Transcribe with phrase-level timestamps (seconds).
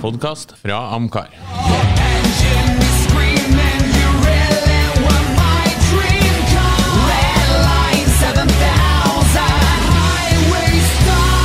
[0.00, 1.28] podkast fra Amcar.
[1.32, 6.80] Engine is screaming, you really were my dream car.
[7.10, 9.40] Red line 7000,
[9.96, 11.44] highway star.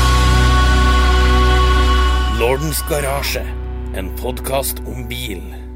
[2.39, 3.45] Lordens Garasje,
[3.93, 5.70] en podkast om bil.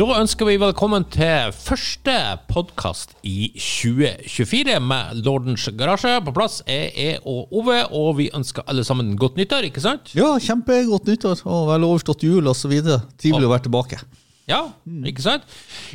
[0.00, 2.12] Da ønsker vi velkommen til første
[2.48, 6.14] podkast i 2024 med Lordens Garasje.
[6.24, 10.14] På plass er jeg og Ove, og vi ønsker alle sammen godt nyttår, ikke sant?
[10.16, 12.72] Ja, kjempegodt nyttår og vel overstått jul osv.
[13.20, 14.00] Trivelig å være tilbake.
[14.48, 14.62] Ja,
[15.10, 15.44] ikke sant?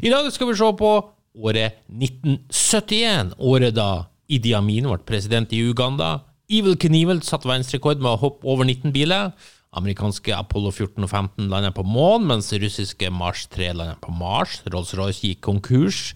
[0.06, 0.94] I dag skal vi se på
[1.42, 3.90] året 1971, året da
[4.30, 6.20] Idi Amin ble president i Uganda.
[6.46, 9.34] Evil Knievel satte verdensrekord med å hoppe over 19 biler.
[9.76, 14.62] Amerikanske Apollo 14 og 15 landet på månen, mens russiske Mars 3 landet på Mars.
[14.72, 16.14] Rolls-Royce gikk konkurs.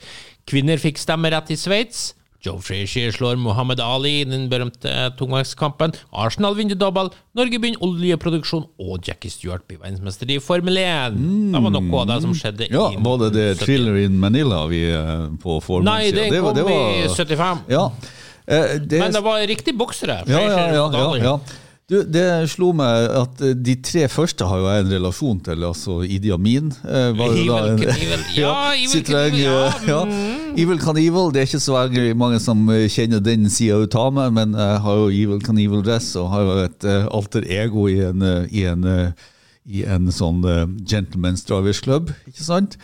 [0.50, 2.14] Kvinner fikk stemmerett i Sveits.
[2.40, 4.88] Joe Frazier slår Muhammad Ali i den berømte
[5.20, 5.92] tungvektskampen.
[6.16, 7.10] Arsenal vinner dobbel.
[7.36, 11.18] Norge begynner oljeproduksjon, og Jackie Stewart blir verdensmester i Formel 1.
[11.52, 14.62] Det var noe av det som skjedde Ja, i Var det det Thriller in Manila
[14.72, 16.40] vi eh, på formuen Nei, det siden?
[16.40, 17.66] kom var- det i var- 75.
[17.76, 17.84] Ja.
[18.48, 20.24] Eh, det, Men det var riktig boksere.
[20.26, 21.40] ja, ja, ja, ja, ja.
[21.90, 25.64] Du, det slo meg at eh, de tre første har jo jeg en relasjon til.
[25.66, 26.70] Altså Idi Amin.
[26.86, 28.28] eh, var jo da Evil en-.
[28.38, 29.40] Ja, Evil can evil.
[29.42, 29.64] ja.
[29.66, 30.04] eh, ja.
[30.60, 34.34] Evil Knievel, det er ikke så mange som eh, kjenner den sida ut av meg,
[34.36, 38.22] men jeg har jo Evil Knievel-dress og har jo et eh, alter ego i en,
[38.22, 39.28] eh, i en, eh,
[39.70, 42.78] i en sånn uh, Gentlemen's Drivers Club, ikke sant?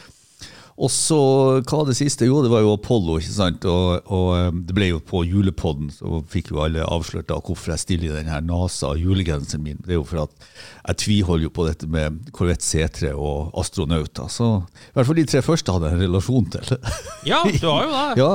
[0.75, 1.17] Og så,
[1.63, 2.27] hva det siste?
[2.27, 3.67] Jo, det var jo Apollo, ikke sant?
[3.71, 7.71] Og, og eh, det ble jo på julepodden, så fikk jo alle avslørt da hvorfor
[7.71, 9.79] jeg stiller i den her NASA-julegenseren min.
[9.85, 10.49] Det er jo for at
[10.89, 14.27] jeg tviholder jo på dette med Corvette C3 og astronauter.
[14.27, 16.75] Så i hvert fall de tre første hadde jeg en relasjon til.
[17.25, 18.05] Ja, du har jo det.
[18.25, 18.33] ja,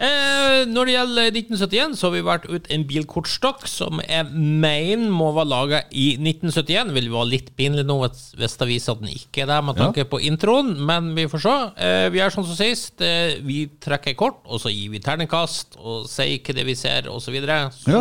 [0.00, 5.10] Eh, når det gjelder 1971, så har vi vært ut en bilkortstokk som jeg mener
[5.12, 6.88] må være laga i 1971.
[6.88, 9.76] Det vil være litt pinlig nå hvis det viser at den ikke er det, med
[9.76, 11.56] tanke på introen, men vi får se.
[11.84, 12.96] Eh, vi er sånn som sist.
[13.04, 17.10] Eh, vi trekker kort, og så gir vi terningkast og sier hva det vi ser,
[17.12, 17.28] osv.
[17.30, 17.58] Så, videre.
[17.70, 18.00] så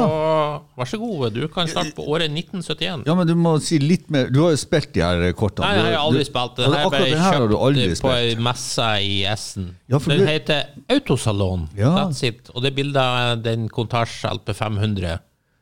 [0.79, 3.03] vær så god, du kan starte på året 1971.
[3.05, 4.31] ja, men du må si litt mer.
[4.33, 5.67] Du har jo spilt de her kortene.
[5.67, 9.75] Nei, jeg har aldri Du- spilt Den her ble kjøpt på ei messe i Essen.
[9.91, 11.67] Ja, den heter Autosalon.
[11.77, 11.88] Ja.
[11.97, 12.49] That's it.
[12.53, 15.17] Og det bildet er den Contage LP 500.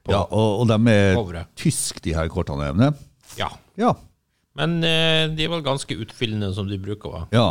[0.08, 0.12] På.
[0.14, 1.50] Ja, og, og de er Coveret.
[1.60, 2.70] tysk, de her kortene.
[2.72, 2.92] Evne.
[3.40, 3.50] Ja.
[3.78, 3.94] Ja.
[4.58, 7.24] Men eh, de er vel ganske utfyllende, som de bruker å.
[7.36, 7.50] Ja.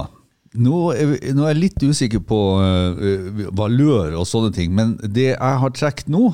[0.56, 4.94] Nå er, vi- nå er jeg litt usikker på uh, valør og sånne ting, men
[5.03, 6.31] det jeg har trukket nå,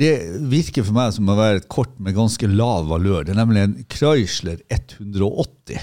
[0.00, 0.12] det
[0.52, 3.24] virker for meg som å være et kort med ganske lav valør.
[3.26, 5.82] Det er nemlig en Chrysler 180.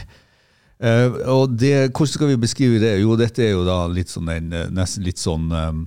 [0.78, 2.92] Eh, og det, hvordan skal vi beskrive det?
[3.02, 5.80] Jo, dette er jo da litt sånn en, eh, nesten litt sånn um,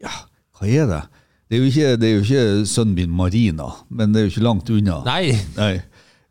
[0.00, 0.12] Ja,
[0.56, 1.02] hva er det?
[1.46, 4.32] Det er jo ikke, det er jo ikke sønnen min Marina, men det er jo
[4.32, 5.02] ikke langt unna.
[5.06, 5.74] Nei, Nei,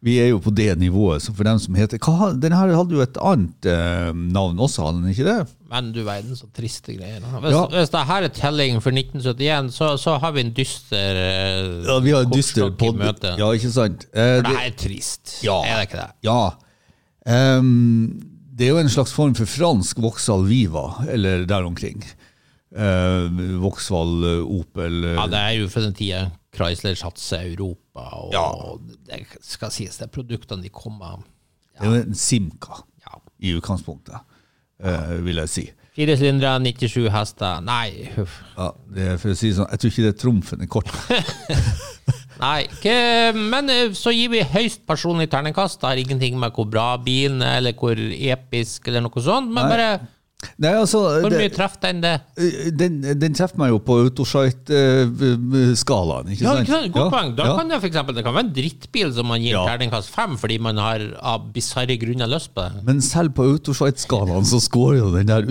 [0.04, 1.24] vi er jo på det nivået.
[1.24, 4.90] Så for dem som heter hva, Denne her hadde jo et annet eh, navn også,
[4.90, 5.38] hadde den ikke det?
[5.76, 7.20] men du verden, så triste greier.
[7.42, 7.64] Hvis, Ja.
[7.74, 11.98] hvis det her er telling for 1971, så, så har vi en dyster uh, Ja,
[12.06, 13.02] vi har en dyster pod...
[13.40, 14.06] Ja, ikke sant?
[14.14, 15.34] Eh, For det, her er trist.
[15.44, 15.58] Ja.
[15.66, 16.12] Er det ikke det?
[16.30, 16.40] ja.
[17.26, 18.22] Ehm,
[18.56, 22.04] det er jo en slags form for fransk Vauxhall Viva, eller der omkring.
[22.76, 23.30] Uh,
[23.62, 28.34] Vauxhall, eh, Opel eh, Ja, det er jo for den tida Chrysler satser Europa, og
[28.34, 28.50] Ja.
[29.08, 31.22] det skal sies, det er produktene de kommer
[31.72, 33.22] Det er jo en Simca ja.
[33.40, 34.20] i utgangspunktet,
[34.84, 35.66] uh, vil jeg si.
[35.96, 38.42] Fire sylindere, 97 hester Nei, huff.
[38.58, 41.36] Ja, det er for å si sånn, Jeg tror ikke det er trumfen i kortet.
[42.44, 42.96] Nei, ikke,
[43.38, 45.80] men eh, så gir vi høyst personlig terningkast.
[45.80, 49.48] Det har ingenting med hvor bra bilen er, eller hvor episk, eller noe sånt.
[49.56, 49.72] Men Nei.
[49.72, 49.88] bare
[50.62, 52.14] Nei, altså, hvor mye traff den det?
[52.38, 56.70] Eh, Den, den treffer meg jo på Autosite-skalaen, ikke Ja, sant?
[56.70, 56.80] Ja?
[56.96, 57.30] Godt poeng.
[57.38, 57.54] Da ja.
[57.60, 59.64] kan det for eksempel, det kan være en drittbil som man gir Ja.
[59.70, 62.72] terningkast fem fordi man har av bisarre grunner lyst på det.
[62.88, 65.42] Men selv på Autosite-skalaen så scorer jo den der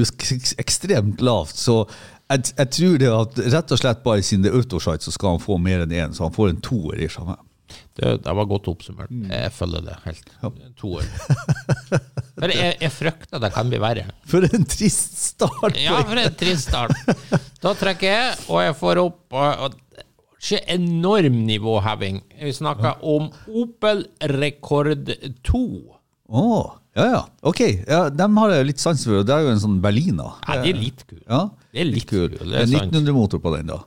[0.59, 1.57] ekstremt lavt.
[1.57, 1.85] Så
[2.31, 5.29] jeg, jeg tror det at rett og slett bare siden det er Autosite, så skal
[5.37, 6.13] han få mer enn én.
[6.17, 7.23] Så han får en toer i seg.
[7.95, 9.13] Det, det var godt oppsummert.
[9.13, 9.31] Mm.
[9.31, 10.35] Jeg følger det helt.
[10.81, 11.09] To år.
[12.35, 14.09] For jeg, jeg frykter det kan bli verre.
[14.29, 15.79] For en trist start!
[15.79, 16.95] Ja, for en trist start.
[17.63, 19.77] Da trekker jeg, og jeg får opp og, og,
[20.69, 22.23] enorm nivåheving.
[22.43, 24.05] Vi snakker om Opel
[24.35, 25.15] Rekord
[25.47, 25.63] 2.
[26.35, 26.45] Å,
[26.95, 27.23] ja, ja.
[27.47, 29.25] Ok, ja, dem har jeg litt sans for.
[29.27, 30.37] Det er jo en sånn Berliner.
[30.47, 31.25] Ja, de er litt kule.
[31.27, 31.41] Ja,
[31.73, 32.29] Det er litt kul.
[32.35, 33.81] kul, det er 1900-motor på den, da.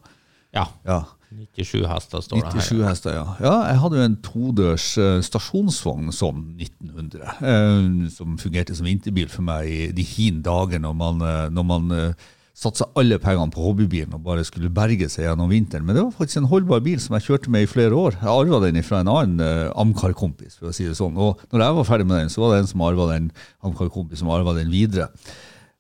[0.56, 0.66] Ja.
[0.88, 1.02] Ja.
[1.28, 2.62] 97 hester står det her.
[2.62, 3.26] 97 hester, ja.
[3.44, 3.56] ja.
[3.68, 9.44] Jeg hadde jo en todørs eh, stasjonsvogn som 1900, eh, som fungerte som vinterbil for
[9.48, 12.28] meg i de hin dager når man, eh, når man eh,
[12.58, 15.86] satsa alle pengene på hobbybilen og bare skulle berge seg gjennom vinteren.
[15.86, 18.18] Men det var faktisk en holdbar bil som jeg kjørte med i flere år.
[18.22, 21.20] Jeg arva den fra en annen uh, Amcar-kompis, for å si det sånn.
[21.22, 23.30] Og når jeg var ferdig med den, så var det en som arva den
[23.68, 25.12] Amcar-kompis som arva den videre.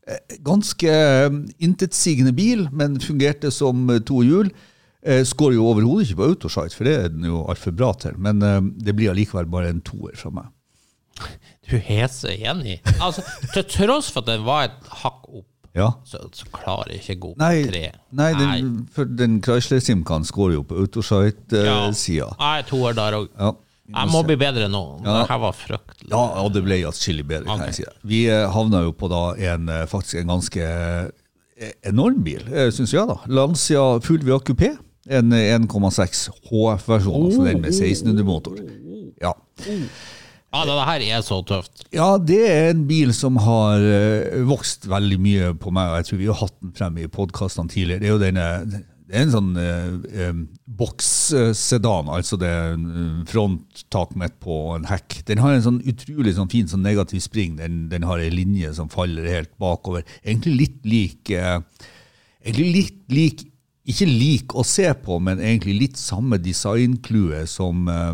[0.08, 1.30] Eh, Ganske eh,
[1.60, 4.52] intetsigende bil, men fungerte som eh, to hjul.
[5.08, 8.18] Eh, Skårer jo overhodet ikke på autosite, for det er den jo altfor bra til.
[8.20, 10.50] Men eh, det blir allikevel bare en toer fra meg.
[11.70, 12.80] Du heser enig.
[13.02, 13.24] Altså,
[13.54, 15.92] til tross for at den var et hakk opp, Ja.
[16.10, 17.82] så, så klarer jeg ikke gå opp Nei, tre.
[18.18, 22.30] nei, den, for den Chrysler Simcan skårer jo på autosite-sida.
[22.40, 23.28] Jeg er toer der òg.
[23.38, 23.52] Ja.
[23.88, 24.82] Jeg må bli bedre nå.
[25.06, 25.20] Ja.
[25.22, 26.10] Det her var fryktelig.
[26.12, 27.70] Ja, og det ble atskillig bedre, kan Ok.
[27.70, 27.86] jeg si.
[28.10, 29.22] Vi eh, havna jo på da
[29.54, 32.44] en, eh, faktisk en ganske eh, enorm bil,
[32.76, 33.08] syns jeg.
[33.08, 33.16] da.
[33.32, 34.74] Lancia Fulvia Coupé.
[35.08, 38.62] En eh, 1,6 HF-versjon, altså den med 1600-motor.
[39.22, 39.34] Ja.
[39.68, 41.84] Ja, det her er så tøft.
[41.94, 46.10] ja, det er en bil som har eh, vokst veldig mye på meg, og jeg
[46.10, 48.00] tror vi har hatt den frem i podkastene tidligere.
[48.00, 50.40] Det er jo denne det er en sånn eh, eh,
[50.80, 55.22] bokssedan, altså det er en eh, fronttak midt på en hekk.
[55.30, 57.56] Den har en sånn utrolig sånn fin sånn negativ spring.
[57.56, 60.04] Den, den har en linje som faller helt bakover.
[60.26, 61.62] Egentlig litt lik eh,
[62.48, 63.42] Egentlig litt lik
[63.88, 68.14] Ikke lik å se på, men egentlig litt samme designclue som eh,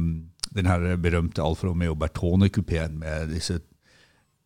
[0.54, 3.60] den her berømte Alfa Romeo Bertone-kupeen med disse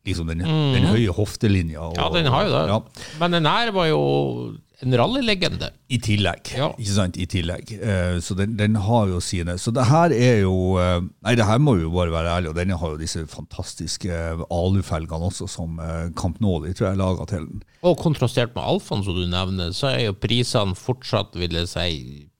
[0.07, 1.81] liksom den, den høye hoftelinja.
[1.81, 1.99] og- Mm.
[1.99, 2.67] Ja, den har jo det.
[2.69, 2.79] Ja.
[3.19, 5.71] Men den her var jo en rallylegende.
[5.89, 6.51] I tillegg.
[6.53, 6.67] Ja.
[6.77, 7.17] Ikke sant?
[7.17, 7.71] I tillegg.
[7.81, 9.55] Eh, så den, den har jo sine.
[9.57, 12.53] Så det her er jo eh, Nei, det her må vi jo bare være ærlige,
[12.53, 14.19] og den har jo disse fantastiske
[14.53, 17.65] alufelgene også, som eh, Camp Nåli tror jeg laga til den.
[17.81, 21.89] Og kontrastert med Alfaen, som du nevner, så er jo prisene fortsatt, vil jeg si,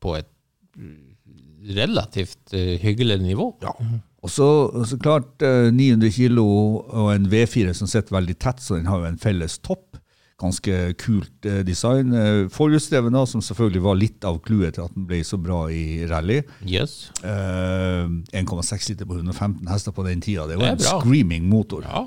[0.04, 0.30] på et
[0.78, 3.50] mm, relativt eh, hyggelig nivå.
[3.66, 3.74] Ja.
[4.22, 4.48] Og så,
[4.86, 6.46] så klart eh, 900 kilo
[6.86, 9.98] og en V4 som sitter veldig tett, så den har jo en felles topp.
[10.38, 12.12] Ganske kult eh, design.
[12.54, 16.06] Forhjulsdrevne, da, som selvfølgelig var litt av clouet til at den ble så bra i
[16.10, 16.44] rally.
[16.70, 17.10] Yes.
[17.26, 18.06] Eh,
[18.38, 20.46] 1,6 liter på 115 hester på den tida.
[20.46, 21.00] Det var det en bra.
[21.02, 21.82] screaming motor.
[21.90, 22.06] Ja,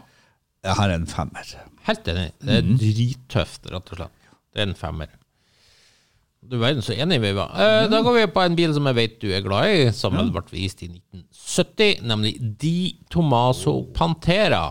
[0.78, 1.50] Her er en femmer.
[1.88, 2.28] helt enig.
[2.44, 4.30] Det er drittøft, rett og slett.
[4.54, 5.08] Det er en femmer.
[6.40, 7.50] Du er verden så enig vi var.
[7.60, 10.14] Eh, Da går vi på en bil som jeg vet du er glad i, som
[10.14, 10.22] ja.
[10.32, 14.62] ble vist i 1970, nemlig Di Tomaso Pantera.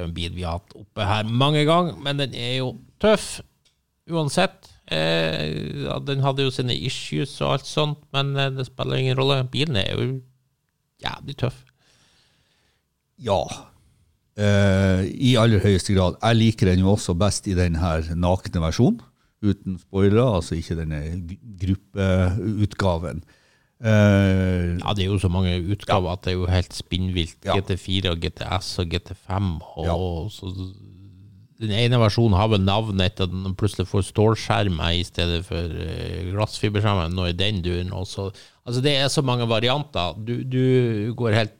[0.00, 2.70] Det er en bil vi har hatt oppe her mange ganger, men den er jo
[3.02, 3.42] tøff
[4.08, 4.70] uansett.
[4.88, 9.18] Eh, ja, den hadde jo sine issues og alt sånt, men eh, det spiller ingen
[9.18, 9.42] rolle.
[9.52, 10.06] Bilen er jo
[11.04, 11.58] jævlig tøff.
[13.20, 13.42] Ja.
[14.40, 16.16] Eh, I aller høyeste grad.
[16.16, 19.04] Jeg liker den jo også best i den her nakne versjonen.
[19.44, 21.04] Uten spoilere, altså ikke denne
[21.60, 23.20] gruppeutgaven.
[23.80, 27.36] Eh, Ja, det er jo så mange utgaver at det er jo helt spinnvilt.
[27.44, 27.54] Ja.
[27.56, 29.50] GT4 og GTS og GT5.
[29.76, 29.94] Og Ja.
[30.32, 30.52] så,
[31.60, 35.60] den ene versjonen har vel navnet etter at den plutselig får stålskjermer i stedet for
[35.60, 37.10] uh, glassfiberskjermer.
[37.12, 38.30] Nå er den duren også.
[38.66, 40.14] Altså, det er så mange varianter.
[40.24, 41.56] Du, du går helt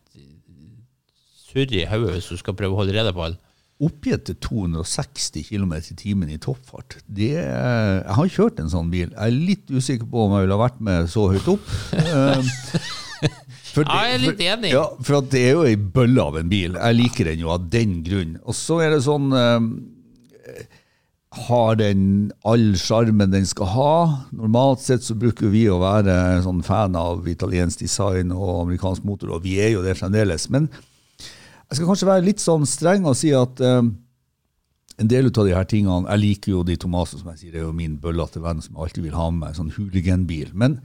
[1.51, 3.37] surr i hodet hvis du skal prøve å holde rede på alle.
[3.81, 6.99] Oppgitt til 260 km i timen i toppfart.
[7.09, 9.09] Det, jeg har kjørt en sånn bil.
[9.15, 11.71] Jeg er litt usikker på om jeg ville ha vært med så høyt opp.
[13.71, 14.71] For det, Ja, jeg er litt for- enig.
[14.75, 16.75] Ja, for det er jo ei bølle av en bil.
[16.75, 18.37] Jeg liker den jo av den grunn.
[18.45, 19.61] Og så er det sånn eh,
[21.47, 23.93] Har den all sjarmen den skal ha?
[24.35, 29.37] Normalt sett så bruker vi å være sånn fan av italiensk design og amerikansk motor,
[29.37, 30.49] og vi er jo det fremdeles.
[30.51, 30.67] Men
[31.71, 33.83] jeg skal kanskje være litt sånn streng og si at eh,
[35.01, 37.63] en del av de her tingene Jeg liker jo de Tomaso, som jeg sier, det
[37.63, 40.51] er jo min bøllete venn som jeg alltid vil ha med meg, sånn hooliganbil.
[40.53, 40.81] Men,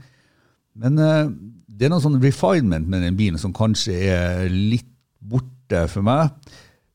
[0.78, 1.24] men eh,
[1.66, 6.30] det er noe sånn refinement med den bilen som kanskje er litt borte for meg.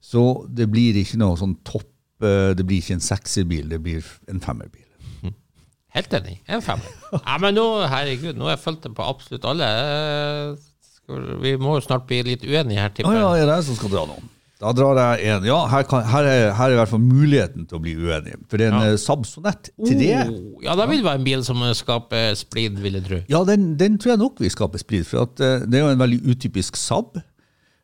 [0.01, 4.07] Så det blir ikke noe sånn topp eh, Det blir ikke en sekserbil, det blir
[4.31, 4.87] en femmerbil.
[5.91, 6.37] Helt enig.
[6.47, 6.87] En femmer.
[7.11, 9.67] Ja, men nå, herregud, nå har jeg fulgt det på absolutt alle.
[9.67, 10.69] Eh,
[11.11, 13.23] Skal, vi må jo snart bli litt uenige her, tipper jeg.
[13.23, 14.21] ja, det er det jeg som skal dra nå?
[14.61, 15.45] Da drar jeg en.
[15.49, 18.35] Ja, her, kan, her, er, her er i hvert fall muligheten til å bli uenig.
[18.49, 18.99] For det er en Ja.
[19.01, 20.09] Samsonett 3.
[20.29, 23.19] Oh, ja, det vil være en bil som skaper splid, vil jeg tro.
[23.31, 25.95] Ja, den, den tror jeg nok vil skape splid, for at, eh, det er jo
[25.95, 27.17] en veldig utypisk Saab.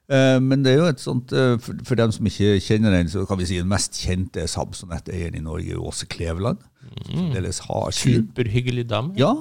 [0.07, 3.09] Eh, men det er jo et sånt, eh, for, for dem som ikke kjenner den,
[3.09, 6.61] så kan vi si den mest kjente Saab Sonett-eieren i Norge, Åse Kleveland.
[7.09, 7.33] Mm.
[7.33, 7.91] har.
[7.91, 9.17] Superhyggelig dame.
[9.17, 9.33] Ja,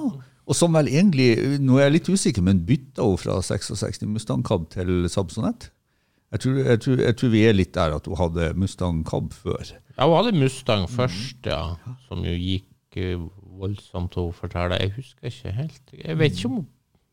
[0.47, 4.45] og som vel egentlig, nå er jeg litt usikker, men bytta hun fra 66 Mustang
[4.47, 8.15] Cab til Saab Jeg tror, jeg, tror, jeg tror vi er litt der at hun
[8.15, 9.75] hadde Mustang Cab før.
[9.97, 11.75] Ja, hun hadde Mustang først, ja.
[12.07, 13.19] Som jo gikk eh,
[13.59, 14.79] voldsomt å fortelle.
[14.79, 15.83] Jeg husker ikke helt.
[15.91, 16.67] Jeg vet ikke om hun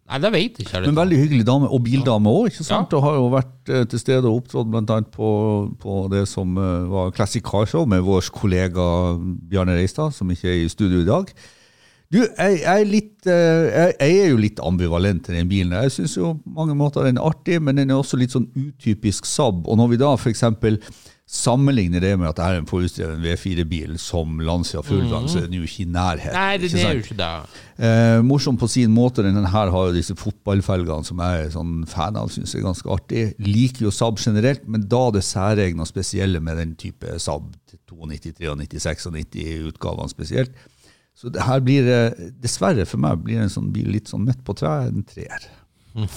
[0.04, 0.80] Nei, det vet jeg ikke.
[0.84, 2.50] Men veldig hyggelig dame, og bildame òg.
[2.50, 2.92] ikke sant?
[2.92, 2.98] Ja.
[2.98, 4.98] Og har jo vært eh, til stede og opptrådt bl.a.
[5.14, 5.28] På,
[5.80, 8.84] på det som eh, var Classic Car Show med vår kollega
[9.48, 11.32] Bjarne Reistad, som ikke er i studio i dag.
[12.14, 15.74] Du, jeg, jeg, er litt, eh, jeg, jeg er jo litt ambivalent til den bilen.
[15.82, 18.46] Jeg syns jo på mange måter den er artig, men den er også litt sånn
[18.54, 19.64] utypisk Saab.
[19.66, 20.44] Og når vi da f.eks.
[21.34, 25.56] sammenligner det med at det er en forutstrevet V4-bil som Lancia Fullgang, så er den
[25.58, 26.36] jo ikke i nærheten.
[26.38, 27.30] Nei, det er jo ikke det.
[27.88, 29.24] Eh, morsom på sin måte.
[29.26, 32.94] Den her har jo disse fotballfelgene som jeg er sånn fan av, syns er ganske
[32.94, 33.24] artig.
[33.42, 37.50] Liker jo Saab generelt, men da det særegne og spesielle med den type Saab
[37.90, 40.54] 92, 93, 96 og 90-utgavene spesielt.
[41.14, 44.42] Så det her blir, det, dessverre for meg, blir en sånn bil litt sånn midt
[44.46, 45.50] på treet, en treer.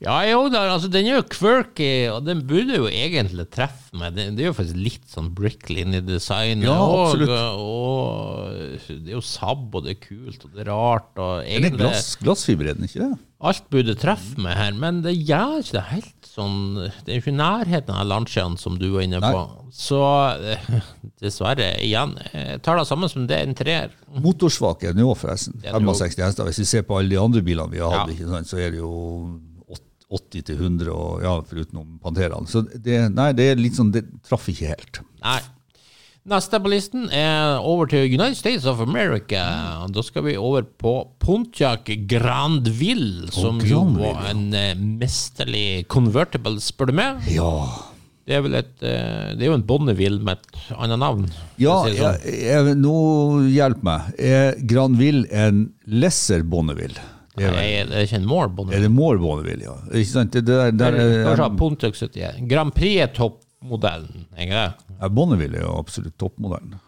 [0.00, 4.14] Ja, jo da, altså den er jo quirky, og den burde jo egentlig treffe meg.
[4.16, 6.64] Det, det er jo faktisk litt sånn Bricklin i designet.
[6.64, 11.12] Ja, og, og det er jo sabb, og det er kult, og det er rart.
[11.20, 13.18] Og Den er glass, glassfiber, er den ikke det?
[13.40, 17.22] alt burde treffe meg her, men det gjør ikke det helt sånn Det er jo
[17.24, 19.32] ikke nærheten av Lanciaen som du var inne Nei.
[19.34, 19.42] på.
[19.74, 20.00] Så
[20.54, 20.70] eh,
[21.22, 22.14] dessverre, igjen,
[22.62, 23.92] tar det samme som det er en treer.
[24.22, 25.58] Motorsvak er den jo, forresten.
[25.64, 26.50] Ja, det er jo- 65 hester.
[26.50, 28.42] Hvis vi ser på alle de andre bilene vi har hatt, Ja.
[28.46, 29.40] så er det jo
[30.10, 32.46] 80 til 100, og, ja, foruten Panteraen.
[32.50, 35.00] Så det, nei, det er litt sånn, det traff ikke helt.
[35.22, 35.38] Nei.
[36.28, 39.40] Neste på listen er over til United States of America.
[39.88, 46.92] Da skal vi over på Pontiac Grandville, som jo var en uh, mesterlig convertible, spør
[46.92, 47.24] du meg.
[47.32, 47.54] Ja,
[48.28, 51.24] Det er et eh, Det er jo en Bonneville med et annet navn.
[51.58, 52.36] Ja, si det jeg, sånn.
[52.44, 52.98] jeg, nå
[53.56, 54.12] hjelp meg.
[54.20, 57.00] Er Granville en lesser Bonneville?
[57.32, 58.84] Det er, Nei, er det er ikke en More er Bonneville.
[58.84, 59.78] det more Bonneville, ja?
[59.88, 60.36] Ikke sant?
[60.36, 62.44] Det, der, der, Kanskje er, Pontiac 71.
[62.52, 63.14] Grand Prix er
[63.60, 64.72] toppmodellen, ja,
[65.12, 66.78] Bonneville er jo absolutt toppmodellen.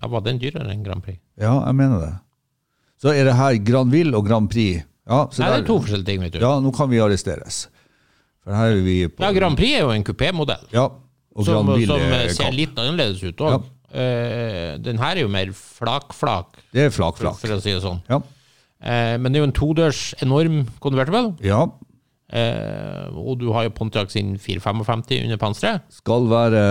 [0.00, 1.18] Ja, Var den dyrere enn Grand Prix?
[1.40, 2.12] Ja, jeg mener det.
[3.00, 4.84] Så er det her Granville og Grand Prix.
[5.08, 6.38] Ja, så Nei, det er to forskjellige ting, vet du.
[6.42, 7.68] Ja, nå kan vi arresteres.
[8.44, 10.68] For her er vi på Ja, Grand Prix er jo en kupémodell.
[10.74, 10.84] Ja,
[11.34, 12.54] og som, Granville som er eh, ser kapp.
[12.58, 13.68] litt annerledes ut òg.
[14.84, 17.38] den her er jo mer flak-flak, Det er flak-flak.
[17.40, 18.02] for å si det sånn.
[18.10, 18.20] Ja.
[18.78, 21.34] Uh, men det er jo en todørs enorm convertible.
[21.42, 21.64] ja.
[22.28, 25.84] Eh, og du har jo Pontiac sin 455 under panseret.
[25.96, 26.62] Skal være,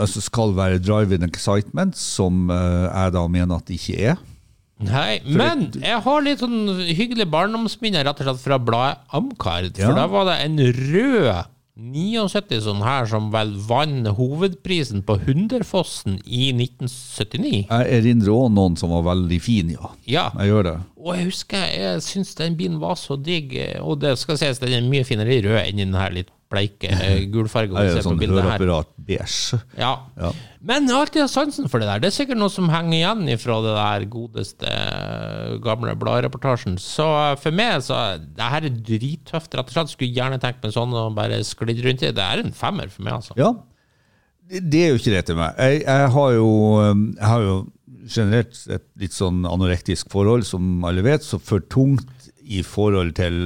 [0.00, 4.20] altså skal være drive-in excitement, som eh, jeg da mener at det ikke er.
[4.80, 9.74] Nei, men jeg har litt sånn hyggelig barndomsminner rett og slett fra bladet Amcard.
[9.76, 9.90] Ja.
[9.90, 11.26] For da var det en rød
[11.78, 17.62] 79 sånn her som vel vant hovedprisen på Hunderfossen i 1979.
[17.70, 19.92] Jeg erindrer òg noen som var veldig fin, ja.
[20.10, 20.26] Ja.
[20.40, 20.76] Jeg gjør det.
[21.00, 24.76] Og jeg husker jeg syns den bilen var så digg, og det skal sies den
[24.76, 28.20] er mye finere i rød enn den her litt bleike eh, gulfargen Det er sånn
[28.20, 29.60] høreapparat beige.
[29.78, 29.94] Ja.
[30.18, 30.32] Ja.
[30.60, 32.02] Men jeg har alltid hatt sansen for det der.
[32.02, 34.74] Det er sikkert noe som henger igjen fra det der godeste
[35.64, 36.76] gamle bladreportasjen.
[36.80, 39.54] Så eh, for meg, så det her er drittøft.
[39.58, 42.22] Rett og slett skulle gjerne tenkt meg sånn og bare sklidd rundt i det.
[42.24, 43.34] Er en femmer for meg, altså.
[43.40, 43.50] Ja,
[44.50, 45.54] det, er jo ikke det til meg.
[45.58, 46.48] Jeg, jeg, har jo,
[46.82, 47.58] um, jeg har jo
[48.10, 53.36] generelt et litt sånn anorektisk forhold, som alle vet, så for tungt i forhold til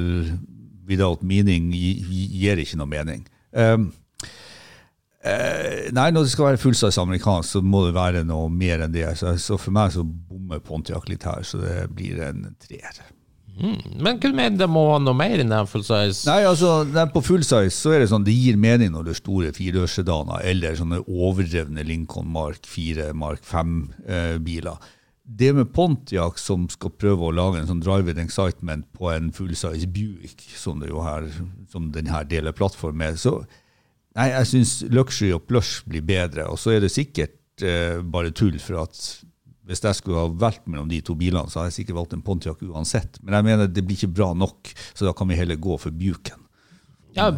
[0.89, 3.27] without meaning gi- gi- gir ikke noe mening.
[3.53, 3.91] Um,
[5.25, 8.95] eh, nei, når det skal være fullsize amerikansk, så må det være noe mer enn
[8.95, 9.09] det.
[9.21, 13.03] Så, så for meg så bommer Pontiac litt her, så det blir en treer.
[13.55, 16.25] Men kunne mener det må være noe mer enn den full size.
[16.27, 16.83] Nei, altså,
[17.15, 20.79] På fullsize så er det sånn, det gir mening når det er store firedørssedaner eller
[20.81, 24.91] sånne overdrevne Lincoln Mark 4, Mark 5-biler.
[25.25, 29.87] det med Pontiac som skal prøve å lage en sånn drive-in excitement på en fullsize
[29.89, 31.31] Buick, som det jo her,
[31.73, 33.39] som denne deler plattform med, så
[34.19, 36.49] nei, jeg syns luxury og plush blir bedre.
[36.51, 39.01] Og så er det sikkert eh, bare tull, for at
[39.65, 42.25] hvis jeg skulle ha valgt mellom de to bilene, så hadde jeg sikkert valgt en
[42.25, 43.21] Pontiac uansett.
[43.23, 45.95] Men jeg mener det blir ikke bra nok, så da kan vi heller gå for
[45.95, 46.43] Buken.
[47.17, 47.31] Ja,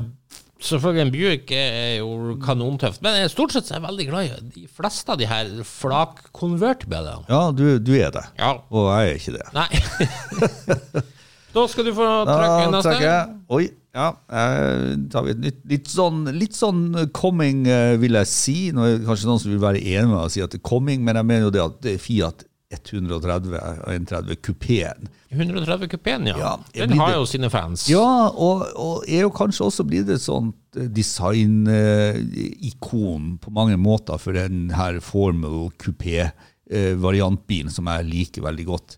[0.58, 4.38] selvfølgelig en Buick er jo kanontøft, men stort sett så er jeg veldig glad i
[4.56, 7.18] de fleste av de her flak-convertiblene.
[7.30, 8.24] Ja, du, du er det.
[8.40, 8.56] Ja.
[8.72, 9.46] Og jeg er ikke det.
[9.54, 11.04] Nei.
[11.56, 12.90] da skal du få trykke neste.
[12.92, 13.30] trekker.
[13.56, 13.64] Oi,
[13.96, 14.08] ja.
[14.28, 16.82] eh, tar vi et nytt, litt, sånn, litt sånn
[17.16, 18.56] coming, eh, vil jeg si.
[18.76, 20.60] Nå er det kanskje noen som vil være enig med meg og si at det
[20.60, 22.44] er coming, men jeg mener jo det at det er Fiat
[22.76, 25.06] 130 og 130 kupeen.
[25.30, 26.36] 130 kupeen, ja.
[26.38, 27.86] Ja, Den har det- jo sine fans.
[27.88, 30.54] Ja, og, og er jo kanskje også blitt et sånt
[31.86, 38.96] design-ikon på mange måter for den her formal kupé-variantbilen som jeg liker veldig godt.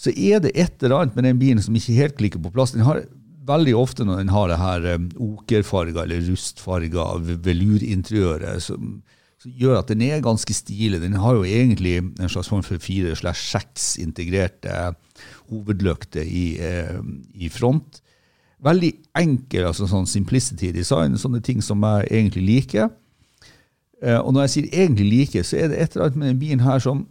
[0.00, 2.72] Så er det et eller annet med den bilen som ikke helt klikker på plass.
[2.72, 3.02] Den har
[3.50, 7.06] veldig ofte når den har det her um, okerfarga eller rustfarga
[7.44, 9.00] velurinteriøret, som,
[9.40, 11.02] som gjør at den er ganske stilig.
[11.02, 14.94] Den har jo egentlig en slags form for fire slash seks integrerte
[15.50, 17.00] hovedlykter i, eh,
[17.34, 18.00] i front.
[18.64, 22.90] Veldig enkel, altså sånn simplicity design, sånne ting som jeg egentlig liker.
[24.00, 26.40] Eh, og når jeg sier egentlig liker, så er det et eller annet med denne
[26.40, 27.04] bilen her som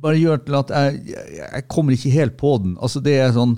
[0.00, 2.76] bare gjør til at jeg, jeg, kommer ikke helt på den.
[2.82, 3.56] Altså det er sånn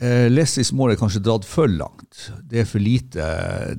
[0.00, 2.28] eh, Less is more er kanskje dratt for langt.
[2.42, 3.30] Det er for lite,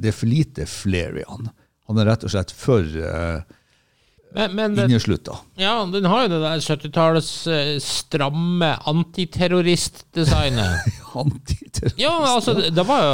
[0.02, 1.50] det lite flair i han.
[1.90, 3.55] Han er rett og slett for eh,
[4.36, 4.76] Men, men
[5.58, 10.90] ja, den har jo det der 70-tallets eh, stramme antiterroristdesignet.
[11.16, 12.00] Antiterrorist.
[12.00, 13.14] Ja, altså, det, det var jo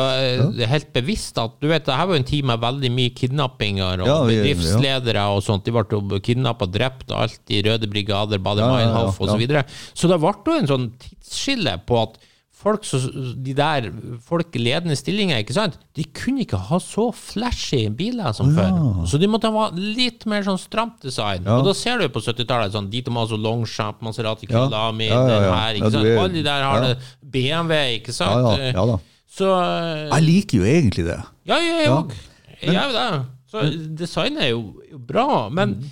[0.57, 3.13] eh, helt bevisst at du vet, det her var jo en tid med veldig mye
[3.17, 5.65] kidnappinger og Ja, vi- bedriftsledere og sånt.
[5.67, 9.29] De ble kidnappa og drept, og alt i Røde brigader, Bade Ja, ja, ja, og
[9.29, 9.65] så videre.
[9.93, 12.17] Så det ble jo en sånn tidsskille på at
[12.61, 12.99] folk, så,
[13.41, 13.87] de der
[14.25, 18.75] folk ledende stillinger, ikke sant, de kunne ikke ha så flashy biler som før.
[19.09, 21.47] Så de måtte ha litt mer sånn stramt design.
[21.49, 24.67] Og da ser du på 70-tallet sånn Dito Maso Longchamp, Maserati Ja.
[24.67, 25.53] Kyalami, Ja, ja, den ja.
[25.59, 26.11] her, ikke sant.
[26.21, 26.91] Alle de der har ja.
[26.93, 26.97] det.
[27.33, 28.45] BMW, ikke sant.
[28.51, 28.99] Ja, ja, ja da.
[29.31, 31.19] Så eh, Jeg liker jo egentlig det.
[31.49, 31.97] Ja, jeg Ja.
[32.01, 32.13] òg.
[32.61, 33.25] Jeg jo det.
[33.51, 33.65] Så
[33.99, 34.61] designet er jo
[35.09, 35.89] bra, men Mm.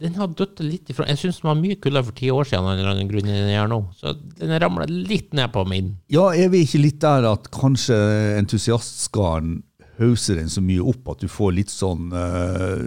[0.00, 1.04] Den har dødd litt ifra.
[1.10, 3.68] Jeg syns den var mye kulere for ti år siden enn den grunnen den gjør
[3.68, 3.80] nå.
[4.00, 5.94] Så den ramler litt ned på min.
[6.12, 7.98] Ja, er vi ikke litt der at kanskje
[8.38, 9.58] entusiastskaren
[10.00, 12.80] hauser den så mye opp at du får litt sånn uh,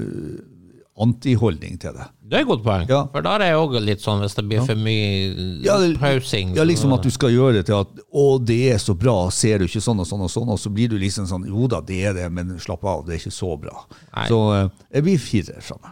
[1.03, 2.07] antiholdning til det?
[2.25, 2.87] Det er et godt poeng.
[2.89, 3.03] Ja.
[3.13, 6.55] For da er jeg òg litt sånn hvis det blir for mye Ja, det- pausing.
[6.57, 9.59] Ja, liksom at du skal gjøre det til at 'å, det er så bra, ser
[9.59, 11.81] du ikke sånn og sånn og sånn', og så blir du liksom sånn 'jo da,
[11.81, 13.85] det er det, men slapp av, det er ikke så bra'.
[14.15, 14.27] Nei.
[14.27, 15.91] Så uh, jeg blir firer fra meg.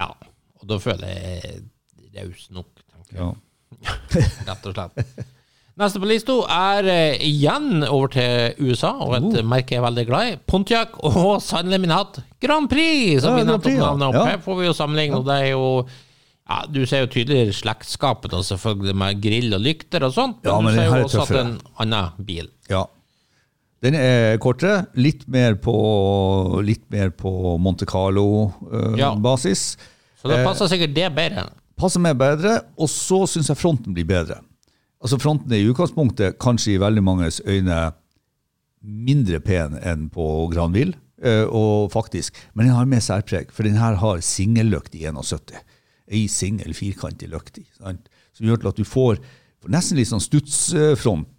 [0.00, 0.10] Ja.
[0.60, 1.62] Og da føler jeg
[2.18, 3.24] raus nok, tenker jeg.
[3.24, 3.34] Ja.
[4.48, 5.26] Rett og slett.
[5.78, 9.44] Neste på lista er eh, igjen over til USA, og et Oh.
[9.46, 10.36] merke jeg er veldig glad i.
[10.50, 14.18] Pontiac og sannelig min hatt Grand Prix, som Ja, vi nettopp navnet opp.
[14.18, 14.24] Ja.
[14.32, 15.86] Her får vi jo sammenligne, og det er jo
[16.48, 20.60] ja, Du ser jo tydeligere slektskapet, selvfølgelig, med grill og lykter og sånt, men, Ja,
[20.64, 22.50] men du ser jo også at det er en annen bil.
[22.70, 22.84] ja.
[23.82, 25.72] Den er kortere, litt mer på,
[26.66, 27.30] litt mer på
[27.62, 29.76] Monte Carlo-basis.
[30.18, 31.44] Så da Eh, passer sikkert det bedre.
[31.78, 34.40] passer meg bedre, og så syns jeg fronten blir bedre.
[35.00, 37.92] Altså Fronten er i utgangspunktet kanskje i veldig manges øyne
[38.82, 43.76] mindre pen enn på Granville, eh, og faktisk, men den har mer særpreg, for den
[43.78, 45.54] her har singellykt i 71.
[46.10, 47.66] Ei singel, firkantig lykt i.
[47.78, 48.08] sant?
[48.34, 49.18] Som gjør til at du får,
[49.68, 50.20] nesten litt sånn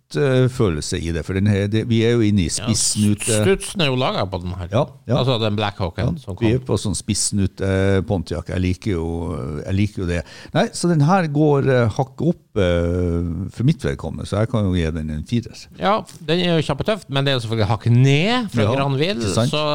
[0.09, 3.29] stutsfrontfølelse i det, for den her, det, vi er jo inne i spissnute...
[3.43, 4.67] Stutsen er jo laga på den her.
[4.71, 5.17] Ja, ja.
[5.19, 8.49] Altså den Blackhawken som Vi er på sånn spissnute Pontiac.
[8.49, 10.21] Jeg liker, jo, jeg liker jo det.
[10.55, 14.67] Nei, Så den her går uh, hakket opp eh, for mitt vedkommende, så jeg kan
[14.67, 15.65] jo gi den en firer.
[15.79, 15.95] Ja,
[16.25, 19.65] den er jo kjempetøff, men det er selvfølgelig hakket ned fra Ja, Granville, så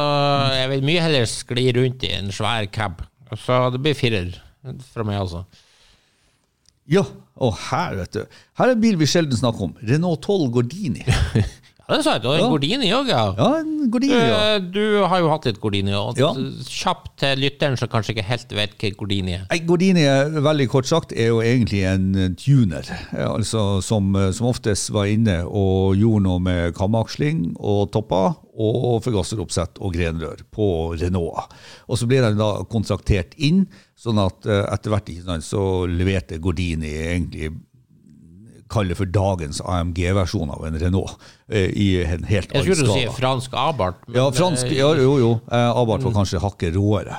[0.55, 3.05] jeg vil mye heller skli rundt i en svær cab.
[3.41, 4.35] Så det blir firer
[4.91, 5.45] fra meg, altså.
[6.89, 7.01] Ja,
[7.35, 8.37] og her, vet du.
[8.57, 9.73] Her er en bil vi sjelden snakker om.
[9.83, 11.03] Renault 12 Gordini.
[11.85, 12.49] Ja, det er Du Og en.
[12.49, 13.23] Gordini òg, ja.
[13.37, 14.57] Ja, en Gordini, ja.
[14.57, 16.31] Du, Du har jo hatt litt Gordini, og Ja.
[16.33, 19.43] kjapt til lytteren som kanskje ikke helt vet hva Gordini er.
[19.51, 20.05] Nei, Gordini,
[20.41, 22.81] veldig kort sagt, er jo egentlig en eh, tuner.
[23.13, 28.35] eh, Altså som, eh, som oftest var inne og gjorde noe med kamaksling og topper
[28.57, 31.51] og forgasseroppsett og grenrør på Renault.
[31.89, 33.67] Og så ble de da kontraktert inn,
[33.99, 35.09] sånn at eh, etter hvert
[35.43, 37.51] så leverte Gordini egentlig
[38.69, 41.15] kalle for dagens AMG-versjon av en Renault.
[41.49, 42.65] eh, I en helt annen skala.
[42.65, 43.99] Jeg skulle si fransk Abart.
[44.07, 45.31] men, Ja, fransk, eh, ja, jo, jo.
[45.51, 47.17] Eh, Abarth var kanskje hakket råere.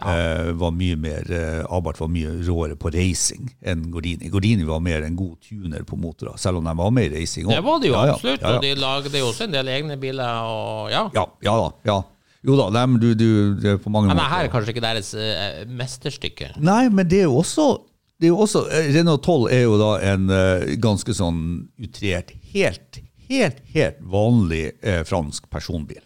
[0.00, 1.24] Eh, var mye mer,
[1.70, 4.28] Abarth var mye råere på racing enn Gordini.
[4.30, 7.46] Gordini var mer en god tuner på motorer, selv om de var med i racing
[7.48, 7.56] også.
[7.56, 8.56] Det var det jo Ja, ja, absolutt, Ja, ja.
[8.56, 11.08] og de lagde jo også en del egne biler, og ja.
[11.14, 11.70] ja, ja da.
[11.84, 12.02] Ja.
[12.46, 14.28] Jo da, nei, du, du, det er på mange Men måter.
[14.28, 16.52] Men her er kanskje ikke deres eh, mesterstykke.
[16.62, 17.66] Nei, men det er jo også,
[18.18, 21.42] det er jo også eh, Renault 12 er jo da en eh, ganske sånn
[21.78, 23.00] utrert, helt,
[23.30, 26.02] helt, helt vanlig eh, fransk personbil.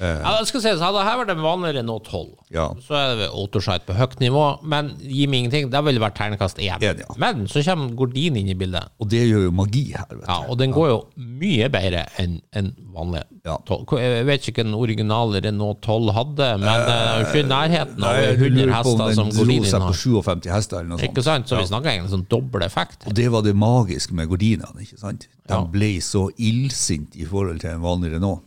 [0.00, 2.68] Ja, det skal sies, Hadde dette vært en vanlig Renault 12, Ja.
[2.80, 5.70] så er det autosite på høyt nivå, men gi meg ingenting.
[5.70, 6.80] Det ville vært terningkast én.
[6.80, 6.94] Ja.
[7.20, 10.38] Men så kommer Gordin inn i bildet, Og det gjør jo magi her, vet ja,
[10.48, 13.56] og den går jo mye bedre enn en vanlig Ja.
[13.66, 13.98] 12.
[14.00, 18.02] Jeg vet ikke hva den originale Renault 12 hadde, men det er ikke i nærheten
[18.04, 20.76] av Nei, jeg 100 lurer på om hester som den dro seg på 57 hester
[20.80, 21.10] eller noe sånt.
[21.10, 21.46] Ikke sant?
[21.48, 23.06] Så vi snakker egentlig sånn dobbel effekt.
[23.06, 24.80] Og det var det magiske med gordinene.
[24.80, 25.28] ikke sant?
[25.46, 28.42] De ble så illsinte i forhold til en vanlig Renault.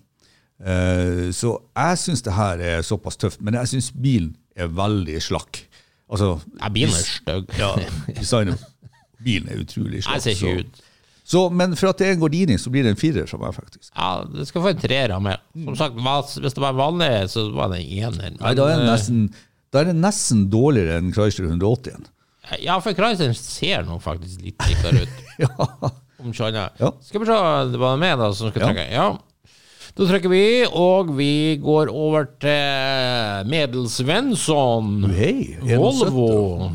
[0.64, 5.20] Eh, så jeg syns det her er såpass tøft, men jeg syns bilen er veldig
[5.22, 5.64] slakk.
[6.14, 7.50] Altså, Ja, bilen er stygg.
[7.60, 7.74] Ja,
[8.16, 8.64] designet.
[9.24, 10.20] Bilen er utrolig slakk.
[10.20, 10.82] Jeg ser ikke så- ut.
[11.26, 13.54] Så, men for at det er en Gordini, så blir det en firer fra meg,
[13.56, 13.90] faktisk.
[13.96, 15.38] Ja, det skal få en treer av meg.
[15.56, 18.36] Som sagt, hvis det var vanlig, så var det en ener.
[18.42, 19.34] Nei, da er det nesten,
[19.72, 22.06] da er det nesten dårligere enn Chrysler 180-en.
[22.62, 25.20] Ja, for Chrysler ser nå faktisk litt likere ut.
[25.40, 25.48] Ja.
[26.20, 26.76] Om ikke annet.
[26.80, 26.92] Ja.
[27.02, 27.38] Skal vi se,
[27.72, 28.68] det var meg da som skal Ja.
[28.68, 28.92] trekke.
[28.92, 29.08] Ja.
[29.94, 35.04] Da trykker vi, og vi går over til Medel Svensson.
[35.70, 36.72] Volvo.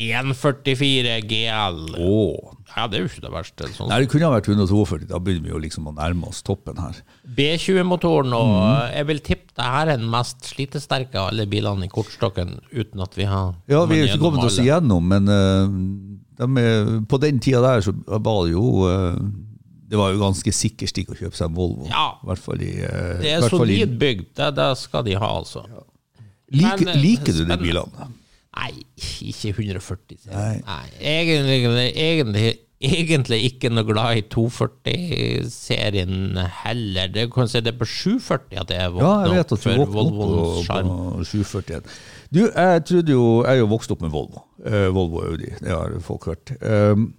[0.00, 1.78] 144 GL.
[2.00, 2.56] Åh.
[2.70, 3.68] Ja, det er jo ikke det verste.
[3.74, 3.90] Sånn.
[3.90, 6.78] Nei, det kunne ha vært 142, da begynner vi jo liksom å nærme oss toppen
[6.80, 7.00] her.
[7.36, 8.94] B20-motoren, og Mm.
[8.94, 13.02] jeg vil tippe det her er den mest slitesterke av alle bilene i kortstokken, uten
[13.02, 15.68] at vi har Ja, vi er jo ikke kommet oss igjennom, men uh,
[16.38, 19.18] de er, på den tida der så var det jo eh,
[19.90, 21.88] Det var jo ganske sikker stikk å kjøpe seg en Volvo.
[21.90, 22.12] Ja.
[22.22, 25.64] I hvert fall i, uh, Det er solid bygd, det, det skal de ha, altså.
[26.50, 28.08] Like, Men, eh, liker du de bilene?
[28.50, 30.18] Nei, ikke 140.
[30.18, 30.56] sier Nei.
[30.66, 30.86] Nei.
[30.98, 31.62] Egentlig,
[31.94, 37.06] egentlig, egentlig ikke noe glad i 240-serien heller.
[37.14, 39.62] Det kan si det er på 740 at jeg er Ja, jeg vet at du
[39.62, 40.88] for Volvoens på, sjarm.
[40.90, 41.86] på 741.
[42.30, 44.40] Du, jeg trodde jo Jeg er jo vokst opp med Volvo.
[44.62, 46.46] Uh, Volvo Audi, det har folk hørt.
[46.62, 47.14] Um,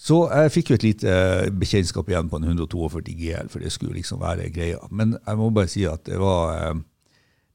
[0.00, 1.14] så jeg fikk jo et lite
[1.60, 4.80] bekjentskap igjen på en 142 GL, for det skulle liksom være greia.
[4.88, 6.78] Men jeg må bare si at det var eh,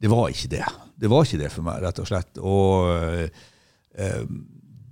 [0.02, 0.66] Det var ikke det.
[1.02, 2.38] Det var ikke det for meg, rett og slett.
[2.38, 4.28] Og eh,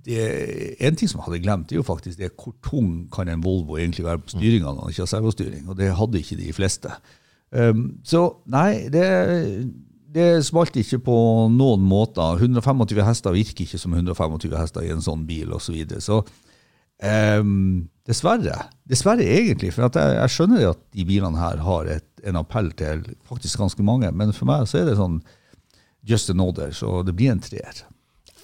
[0.04, 0.24] det,
[0.82, 3.78] en ting som jeg hadde glemt, er jo faktisk det hvor tung kan en Volvo
[3.78, 6.90] egentlig være på styringa når den ikke har servostyring, og det hadde ikke de fleste.
[8.02, 9.04] Så nei, det,
[10.16, 11.18] det smalt ikke på
[11.54, 12.40] noen måter.
[12.42, 15.68] 125 hester virker ikke som 125 hester i en sånn bil, osv.
[15.68, 16.02] Så, videre.
[16.02, 16.24] så
[17.02, 18.58] um, dessverre.
[18.88, 23.04] Dessverre egentlig, for jeg, jeg skjønner at de bilene her har et, en appell til
[23.28, 25.18] faktisk ganske mange, men for meg så er det sånn
[26.04, 27.84] just an order, så det blir en treer.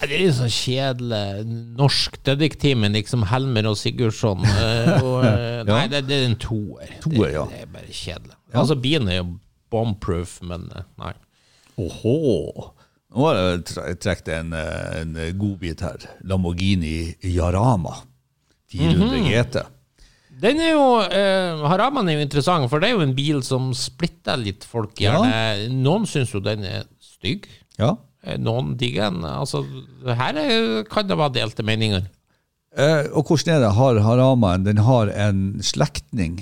[0.01, 1.43] Det er litt sånn kjedelig
[1.77, 4.41] norsk detektiv med liksom Helmer og Sigurdsson.
[4.49, 5.65] eh, og, ja.
[5.67, 6.95] Nei, det, det er en toer.
[7.03, 7.43] Toer, det, ja.
[7.51, 8.37] det er bare kjedelig.
[8.49, 9.27] Altså, bilen er jo
[9.71, 11.13] bombproof, men eh, nei.
[11.81, 12.17] Åhå!
[13.11, 16.09] Nå har jeg trukket en, eh, en godbit her.
[16.25, 17.99] Lamborghini Jarama
[18.71, 19.63] 400 GT.
[20.41, 23.71] Den er jo, eh, Haraman er jo interessant, for det er jo en bil som
[23.77, 25.67] splitter litt folk gjerne.
[25.69, 27.45] Noen syns jo den er stygg.
[27.77, 27.93] Ja.
[28.25, 29.21] Eh, Noen digger den.
[29.27, 29.61] Altså,
[30.07, 32.07] her er, kan det være delte meninger.
[32.71, 33.75] Eh, og hvordan er det?
[33.75, 36.39] Har Haraman den har en slektning.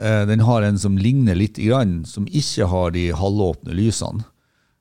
[0.00, 4.24] Eh, den har en som ligner litt, grann, som ikke har de halvåpne lysene.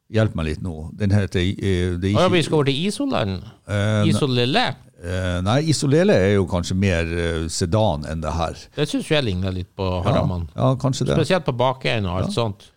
[0.09, 0.75] Hjelp meg litt nå.
[0.97, 3.41] Den heter eh, ikke, vi skal over til Isoland.
[3.69, 4.69] Eh, Isolille.
[5.03, 8.59] Eh, Nei, Isolele er jo kanskje mer eh, sedan enn det her.
[8.75, 10.47] Det syns jeg ligner litt på Haraman.
[10.55, 11.17] Ja, kanskje det.
[11.19, 12.69] Spesielt på bakenden og alt sånt.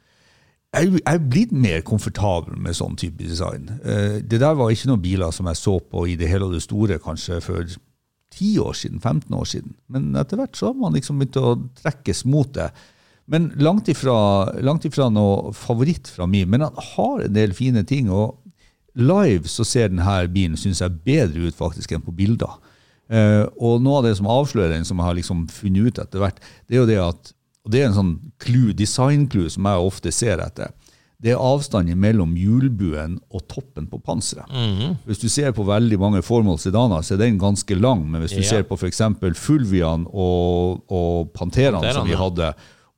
[0.72, 3.68] jeg, er blitt mer komfortabel med sånn type design.
[3.84, 6.56] Eh, det der var ikke noen biler som jeg så på i det hele og
[6.56, 7.76] det store kanskje for
[8.32, 9.76] 10 år siden, 15 år siden.
[9.92, 12.70] Men etter hvert så har man liksom begynt å trekkes mot det.
[13.30, 14.14] Men langt ifra,
[14.64, 18.10] langt ifra noe favoritt fra min, men han har en del fine ting.
[18.10, 18.41] og
[18.94, 22.58] Live så ser denne bilen synes jeg, bedre ut faktisk enn på bilder.
[23.12, 26.18] Eh, og noe av det som avslører den, som jeg har liksom funnet ut etter
[26.22, 29.82] hvert, det er jo det at og det er en sånn clue, design-clue som jeg
[29.86, 30.72] ofte ser etter.
[31.22, 34.50] Det er avstanden mellom hjulbuen og toppen på panseret.
[35.06, 38.02] Hvis du ser på veldig mange formål sedaner, så er den ganske lang.
[38.10, 38.48] Men hvis du Ja.
[38.48, 38.98] ser på f.eks.
[39.38, 42.50] Fulvian og, og Panteraen som vi hadde,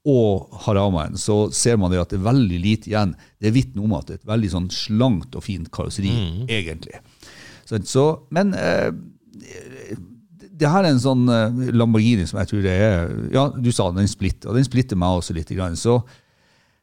[0.04, 3.14] og Haramaen, så ser man det at det er veldig lite igjen.
[3.40, 6.12] Det vitner om at det er et veldig sånn slankt og fint karosseri,
[6.52, 7.00] egentlig.
[7.64, 8.04] Så, så,
[8.36, 8.90] men eh,
[10.54, 13.88] det her er en sånn eh, Lamborghini som jeg tror det er Ja, du sa
[13.96, 15.48] den splitter, og den splitter meg også litt.
[15.56, 15.96] Grann, så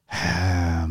[0.09, 0.89] eh,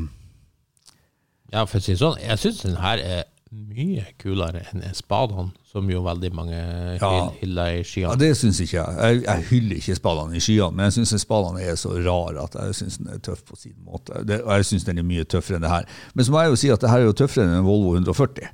[1.51, 5.51] Ja, for å si det sånn, jeg syns den her er mye kulere enn spadene,
[5.67, 6.59] som jo veldig mange
[7.01, 7.31] Ja.
[7.41, 8.13] hyller i skyene.
[8.13, 8.15] ja.
[8.17, 8.97] Det syns ikke jeg.
[8.97, 9.23] jeg.
[9.25, 12.75] Jeg hyller ikke spadene i skyene, men jeg syns spadene er så rare at jeg
[12.79, 14.25] syns den er tøff på sin måte.
[14.25, 15.85] Det, og jeg syns den er mye tøffere enn det her.
[16.15, 17.95] Men så må jeg jo si at det her er jo tøffere enn en Volvo
[17.99, 18.49] 140,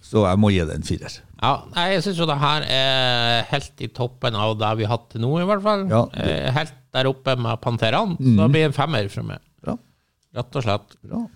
[0.00, 1.18] så jeg må gi det en firer.
[1.42, 5.10] Ja, jeg syns jo det her er helt i toppen av det vi har hatt
[5.12, 5.88] til nå, i hvert fall.
[5.92, 8.16] Ja, Eh, Helt der oppe med Panteraen.
[8.16, 9.38] Så det blir en femmer fra meg,
[10.34, 10.96] rett og slett.
[11.04, 11.26] Bra.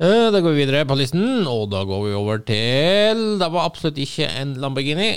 [0.00, 3.68] Eh, Da går vi videre på listen, og da går vi over til Det var
[3.68, 5.12] absolutt ikke en Lamborghini.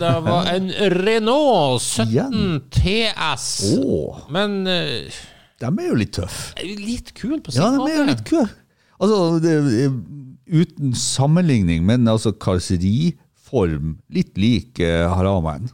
[0.00, 0.66] Det var en
[1.06, 3.46] Renault 17 TS.
[3.78, 4.18] Oh.
[4.34, 5.22] Men uh,
[5.62, 6.54] de er jo litt tøffe.
[6.66, 7.92] litt kul på sin Ja, de måte.
[7.94, 8.48] er jo litt kule.
[8.98, 9.54] Altså, det,
[10.46, 15.70] uten sammenligning, men altså karosseriform litt lik uh, Haramaen.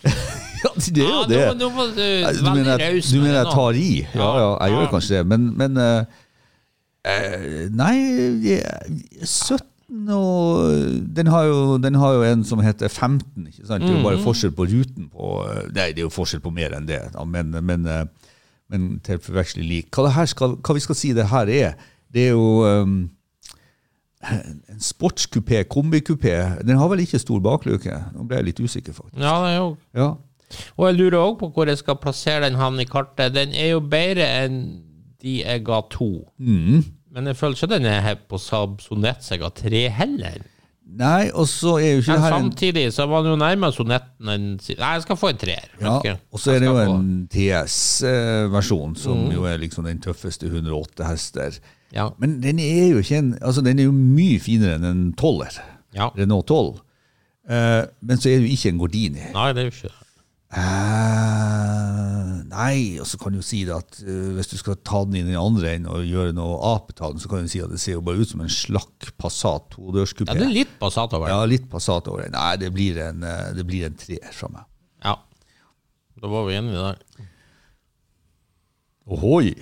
[0.06, 1.44] ja, det er jo Ja, det.
[1.58, 3.90] nå, nå du mener, jeg- du mener jeg tar i?
[4.14, 4.76] Ja, ja, jeg Ja.
[4.78, 5.26] gjør kanskje det.
[5.34, 6.04] Men, men eh,
[7.04, 7.96] eh, Nei,
[9.24, 10.70] 17 og
[11.16, 13.46] den har, jo, den har jo en som heter 15.
[13.50, 13.82] ikke sant?
[13.82, 15.30] Det er jo bare forskjell på ruten på
[15.74, 18.34] Nei, det er jo forskjell på mer enn det, da, men, men, eh,
[18.70, 19.90] men til forveksling lik.
[19.94, 23.00] Hva, skal, hva vi skal si det her er, det er jo um,
[24.30, 26.34] en sportskupé, kombikupé.
[26.66, 27.96] Den har vel ikke stor bakluke?
[28.14, 29.18] Nå ble jeg litt usikker, faktisk.
[29.22, 30.10] Ja, det er jo Ja,
[30.76, 33.34] Og jeg lurer òg på hvor jeg skal plassere den havnen i kartet.
[33.34, 34.60] Den er jo bedre enn
[35.22, 36.10] de jeg ga to.
[36.38, 36.84] Mm.
[37.14, 40.40] Men jeg føler ikke den er på Saab Sonett som jeg ga tre heller.
[40.90, 43.38] Nei, og så er jo ikke Men det her en samtidig så var den jo
[43.38, 45.68] nærmere Sonetten enn Nei, jeg skal få en treer.
[45.78, 49.32] Ja, og så er det jo en TS-versjon, som Mm.
[49.34, 51.58] jo er liksom den tøffeste 108 hester.
[51.94, 52.08] Ja.
[52.18, 55.60] Men den er jo ikke en, altså den er jo mye finere enn en 12-er.
[55.94, 56.08] Ja.
[56.16, 56.80] Renault 12.
[57.50, 59.24] Eh, men så er det jo ikke en Gordini.
[59.34, 59.99] Nei, det er jo ikke det.
[60.50, 65.20] Eh, nei, og så kan du si det at eh, hvis du skal ta den
[65.20, 67.78] inn i den andre enden og gjøre noe apetall, så kan du si at det
[67.82, 70.32] ser jo bare ut som en slakk Passat todørskupé.
[70.32, 71.36] Ja, det er litt Passat over den.
[71.36, 72.34] Ja, litt Passat over den.
[72.34, 74.66] Nei, det blir en, eh, det blir en treer fra meg.
[75.04, 75.14] Ja.
[76.20, 77.28] Da var vi enige der.
[79.10, 79.54] Ohoi!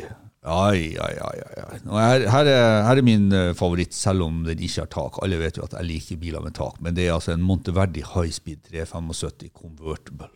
[0.48, 1.78] Ai, ai, ai, ai, ai.
[1.84, 5.20] Her, her, er, her er min eh, favoritt, selv om den ikke har tak.
[5.24, 8.06] Alle vet jo at jeg liker biler med tak, men det er altså en Monteverdi
[8.14, 10.30] High Speed 375 Convertible.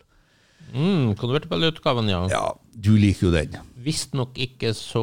[0.72, 2.26] Mm, Konvertibelutgaven, ja.
[2.28, 3.58] Ja, du liker jo den.
[3.82, 5.02] Visstnok ikke så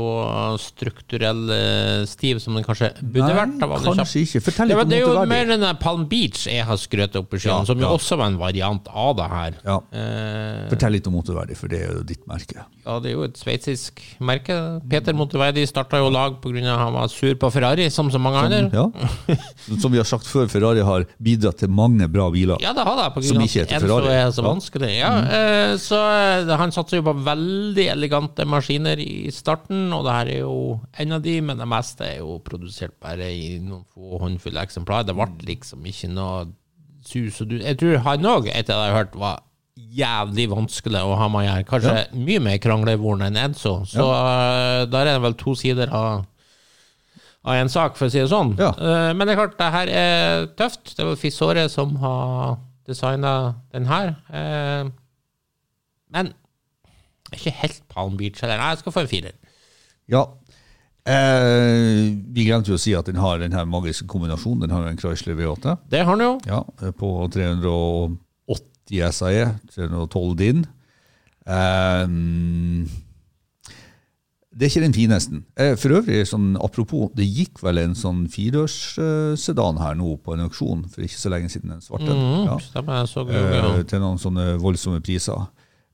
[0.63, 3.57] strukturell eh, stiv som den kanskje burde vært.
[3.59, 4.41] Var den kanskje ikke.
[4.45, 7.35] Fortell litt om det er jo mer den der Palm Beach jeg har skrøt opp
[7.35, 7.91] i skyen, Ja, som jo ja.
[7.97, 9.57] også var en variant av det her.
[9.67, 9.75] Ja.
[9.91, 12.63] Eh, Fortell litt om Monteverdi, for det er jo ditt merke.
[12.85, 14.55] ja, det er jo et sveitsisk merke.
[14.89, 16.63] Peter Monteverdi starta jo lag pga.
[16.79, 18.61] han var sur på Ferrari, som så mange andre.
[18.73, 18.87] Ja.
[19.83, 22.57] Som vi har sagt før, Ferrari har bidratt til mange bra biler.
[22.63, 24.15] Ja, det har det, på grunn av ikke Enzo Ferrari.
[24.15, 24.89] er så vanskelig.
[24.97, 27.58] Ja, eh, så eh, han satser jo på veldig
[27.89, 30.55] elegante maskiner i starten, og det her er jo
[31.03, 35.09] en av de, men det meste er jo produsert bare i noen få håndfulle eksemplarer.
[35.09, 36.47] Det ble liksom ikke noe
[37.05, 37.63] sus og dus.
[37.63, 39.45] Jeg tror han òg, etter det jeg har hørt, var
[39.79, 41.67] jævlig vanskelig å ha med å gjøre.
[41.69, 43.79] Kanskje mye mer kranglevoren enn Edso.
[43.87, 44.83] Så ja.
[44.91, 46.25] der er det vel to sider av
[47.39, 48.51] av en sak, for å si det sånn.
[48.59, 48.73] Ja.
[48.75, 50.91] Eh, men det er klart, det her er tøft.
[50.97, 52.57] Det var Fissåret som har
[52.89, 53.35] designa
[53.71, 54.11] den her.
[57.31, 58.57] Eh, er ikke helt Palm Beach heller.
[58.57, 59.33] Nei, jeg skal få en firer.
[60.09, 60.23] Ja.
[61.09, 64.61] Eh, vi glemte jo å si at den har den her magiske kombinasjonen.
[64.61, 65.77] Den har en Chrysler V8.
[65.89, 66.39] Det har den jo.
[66.45, 70.65] Ja, på 380 SAE, 312 DIN.
[71.49, 72.07] Eh,
[74.59, 75.39] det er ikke den fineste.
[75.61, 80.41] Eh, For øvrig, sånn, apropos, det gikk vel en sånn firedørssedan her nå på en
[80.47, 81.69] auksjon for ikke så lenge siden.
[81.69, 82.09] den svarte.
[82.09, 82.57] Mm, Ja.
[82.57, 83.83] Stemmer, jeg så Eh, ja.
[83.83, 85.47] til noen sånne voldsomme priser.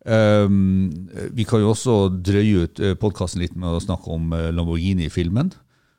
[0.05, 5.51] Ehm, vi kan jo også drøye ut podkasten litt med å snakke om eh, Lamborghini-filmen,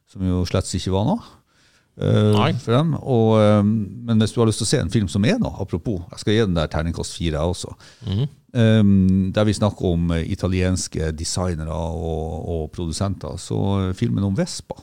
[0.07, 1.33] som jo slett ikke var noe.
[1.99, 2.53] eh, Nei.
[2.61, 2.95] for dem.
[3.01, 3.75] Og, ehm,
[4.07, 6.23] men hvis du har lyst til å se en film som er noe, apropos, jeg
[6.23, 7.75] skal gi den der terningkast fire, jeg også.
[8.07, 8.27] Mm.
[8.57, 14.37] Um, der vi snakker om eh, italienske designere og, og produsenter, så eh, filmen om
[14.39, 14.79] Vespa.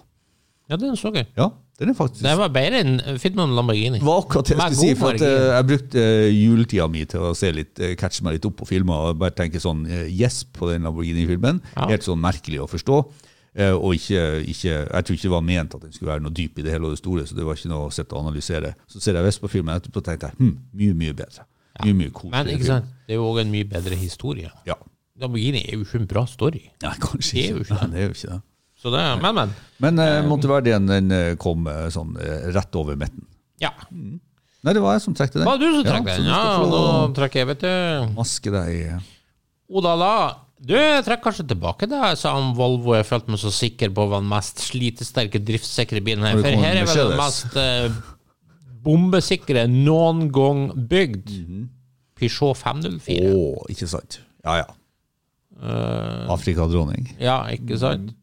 [0.70, 1.26] ja, den så jeg.
[1.38, 1.48] Ja,
[1.80, 3.98] den er faktisk Den var bedre enn filmen Lamborghini.
[4.00, 7.02] det var akkurat det jeg skulle si, for at, eh, jeg brukte uh, juletida mi
[7.10, 9.86] til å se litt, uh, catche meg litt opp på filmer og bare tenke sånn
[9.90, 11.62] eh, yes på den Lamborghini-filmen.
[11.76, 11.88] Ja.
[11.90, 13.00] Helt sånn merkelig å forstå.
[13.56, 16.34] eh, og ikke, ikke, jeg tror ikke det var ment at den skulle være noe
[16.34, 18.24] dyp i det hele og det store, så det var ikke noe å sitte og
[18.28, 18.74] analysere.
[18.88, 21.46] Så ser jeg Vespa-filmen etterpå og tenkte jeg, hm, mye, mye bedre.
[21.84, 22.74] Mye, mye koseligere Men ikke film.
[22.78, 24.50] sant, det er jo òg en mye bedre historie.
[24.70, 24.78] Ja.
[25.22, 26.68] Lamborghini er jo ikke en bra story.
[26.86, 28.42] Nei, kanskje ikke det er jo ikke det.
[28.84, 29.52] Så det, men, men.
[29.80, 33.24] Men eh, Monteverdien den eh, kom eh, sånn eh, rett over midten.
[33.64, 33.72] Ja.
[33.88, 35.48] Nei, det var jeg som trekte den.
[35.48, 36.28] Var du som trakk ja, den?
[36.28, 38.16] Ja, få trekker jeg, vet du.
[38.18, 38.98] maske deg
[39.74, 40.16] Odala,
[40.64, 42.94] du jeg trekker kanskje tilbake det jeg sa om Volvo.
[42.96, 46.40] Jeg følte meg så sikker på hva den mest slitesterke, driftssikre bilen her.
[46.40, 47.98] For her er vel den mest eh,
[48.84, 51.34] bombesikre noen gang bygd.
[51.44, 51.70] Mhm.
[52.20, 53.32] Peugeot 504.
[53.34, 54.22] Å, ikke sant.
[54.46, 54.68] Ja, ja.
[55.64, 57.08] Uh, Afrikadronning.
[57.22, 58.14] ja, ikke sant?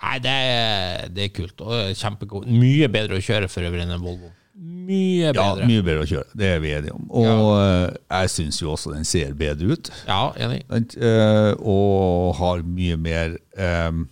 [0.00, 1.60] Nei, det er, det er kult.
[1.60, 2.46] Og kjempegod.
[2.48, 4.30] Mye bedre å kjøre for øvrig enn en Volvo.
[4.60, 5.62] Mye bedre.
[5.62, 6.36] Ja, mye bedre å kjøre.
[6.36, 7.04] Det er vi enige om.
[7.20, 7.90] Og ja.
[8.20, 9.90] jeg syns jo også den ser bedre ut.
[10.08, 10.62] Ja, enig.
[10.96, 13.36] Eh, og har mye mer
[13.88, 14.08] um,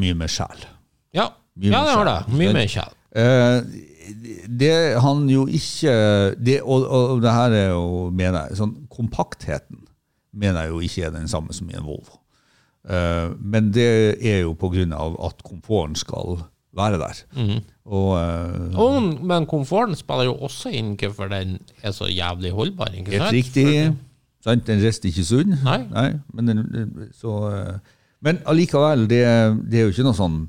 [0.00, 0.62] Mye mer sjel.
[1.12, 1.28] Ja,
[1.60, 2.36] Mye ja mer det har det.
[2.40, 2.94] Mye mer.
[3.14, 3.82] Eh,
[4.48, 5.92] det han jo ikke
[6.40, 9.84] det, og, og det her er jo, mener jeg, sånn kompaktheten
[10.34, 12.18] mener jeg jo ikke er den samme som i en Volvo.
[12.84, 14.56] Eh, men det er jo
[14.92, 16.44] av at komforten skal
[16.76, 17.22] være der.
[17.36, 17.62] Mhm.
[17.84, 22.92] Og uh, Og, men komforten spiller jo også inn hvorfor den er så jævlig holdbar.
[22.94, 23.94] ikke Helt riktig.
[24.40, 24.66] Sant?
[24.66, 25.54] Den resten ikke sunn.
[25.64, 26.14] Nei.
[26.32, 27.78] men, den, så, uh,
[28.24, 29.20] men allikevel, det,
[29.70, 30.46] det er jo ikke noe sånn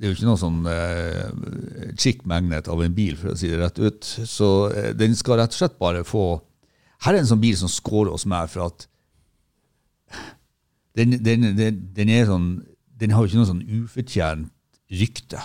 [0.00, 3.50] det er jo ikke noe sånn uh, chick magnet av en bil, for å si
[3.50, 4.06] det rett ut.
[4.24, 6.40] Så uh, den skal rett og slett bare få
[7.04, 8.86] Her er en sånn bil som scorer hos meg, for at
[10.98, 12.48] den, den, den, den er sånn
[13.00, 14.50] Den har jo ikke noe sånn ufortjent
[14.90, 15.40] rykte.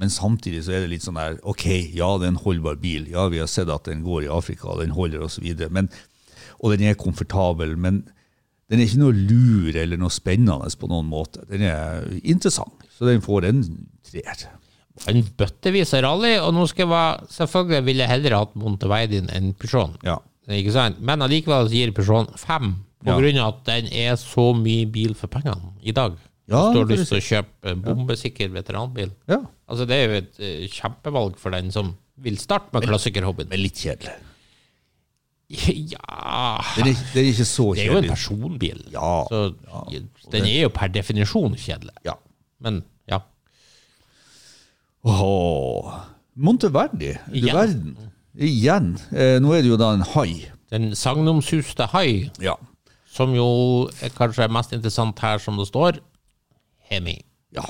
[0.00, 3.08] Men samtidig så er det litt sånn der Ok, ja, det er en holdbar bil.
[3.10, 5.48] Ja, vi har sett at den går i Afrika, og den holder osv.
[6.60, 7.74] Og den er komfortabel.
[7.80, 8.04] Men
[8.70, 11.42] den er ikke noe lur eller noe spennende på noen måte.
[11.50, 13.64] Den er interessant, så den får en
[14.06, 14.46] treer.
[15.10, 19.30] En bøttevis av rally, og nå skal jeg være, selvfølgelig ville jeg heller hatt Monteveidin
[19.34, 19.96] enn Peugeot.
[20.06, 20.18] Ja.
[20.50, 21.00] Ikke sant?
[21.04, 23.18] Men allikevel gir Peugeot fem, på Ja.
[23.18, 26.16] grunn av at den er så mye bil for pengene i dag.
[26.50, 29.10] Ja, Hvis du har lyst til å kjøpe bombesikker veteranbil.
[29.28, 29.38] ja.
[29.70, 33.48] Altså, det er jo et eh, kjempevalg for den som vil starte med klassikerhobbyen.
[33.48, 34.16] Men litt kjedelig.
[35.50, 38.84] Ja Den er, den er ikke så Det er jo en personbil.
[38.92, 39.54] Ja, Så
[40.30, 41.94] den er jo per definisjon kjedelig.
[42.06, 42.14] Ja.
[42.60, 43.18] Men ja.
[45.04, 45.94] Åh.
[46.36, 47.96] Monteverdi, du verden.
[48.38, 48.92] Igjen.
[49.10, 50.50] Eh, nå er det jo da en hai.
[50.70, 52.54] Den sagnomsuste hai, Ja.
[53.10, 55.98] Som jo er kanskje mest interessant her, som det står,
[56.90, 57.18] Hemi.
[57.56, 57.64] Ja.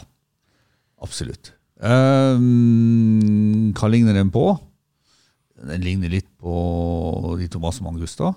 [1.01, 1.55] Absolutt.
[1.81, 4.45] Um, hva ligner den på?
[5.61, 8.35] Den ligner litt på de Tomaso Mangusta.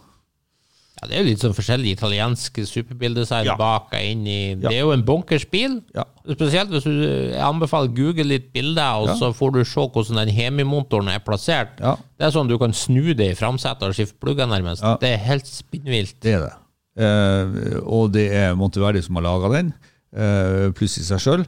[1.02, 3.56] Ja, det er jo litt sånn forskjellig italiensk superbildesign Ja.
[3.60, 4.70] bak og inn i Ja.
[4.70, 5.82] Det er jo en bunkers bil.
[5.96, 6.04] Ja.
[6.30, 9.16] Spesielt hvis du jeg anbefaler google litt bilder, og Ja.
[9.16, 11.76] så får du se hvordan den Hemi-motoren er plassert.
[11.78, 14.82] Det er sånn du kan snu det i framsetet og skifte plugger, nærmest.
[15.02, 16.20] Det er helt spinnvilt.
[16.22, 16.54] Det er det.
[16.94, 19.74] Eh, og det er Monteverdi som har laga den,
[20.14, 21.46] uh, pluss i seg sjøl.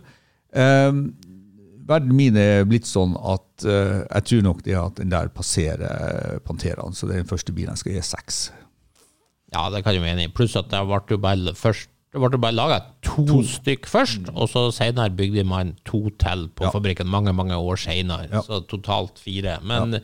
[0.55, 1.05] Uh,
[1.85, 6.39] verden min er blitt sånn at eh, jeg tror nok det at den der passerer
[6.45, 6.95] Panteraen.
[6.97, 8.39] Så det er den første bilen jeg skal gi seks.
[9.53, 10.33] Ja, det kan jeg være enig i.
[10.35, 14.29] Pluss at det ble jo bare først det ble jo bare laga to, stykk først,
[14.31, 16.69] og så senere bygde man to til på Ja.
[16.71, 18.29] fabrikken mange mange år senere.
[18.31, 18.39] Ja.
[18.41, 19.57] Så totalt fire.
[19.61, 19.99] Men ja.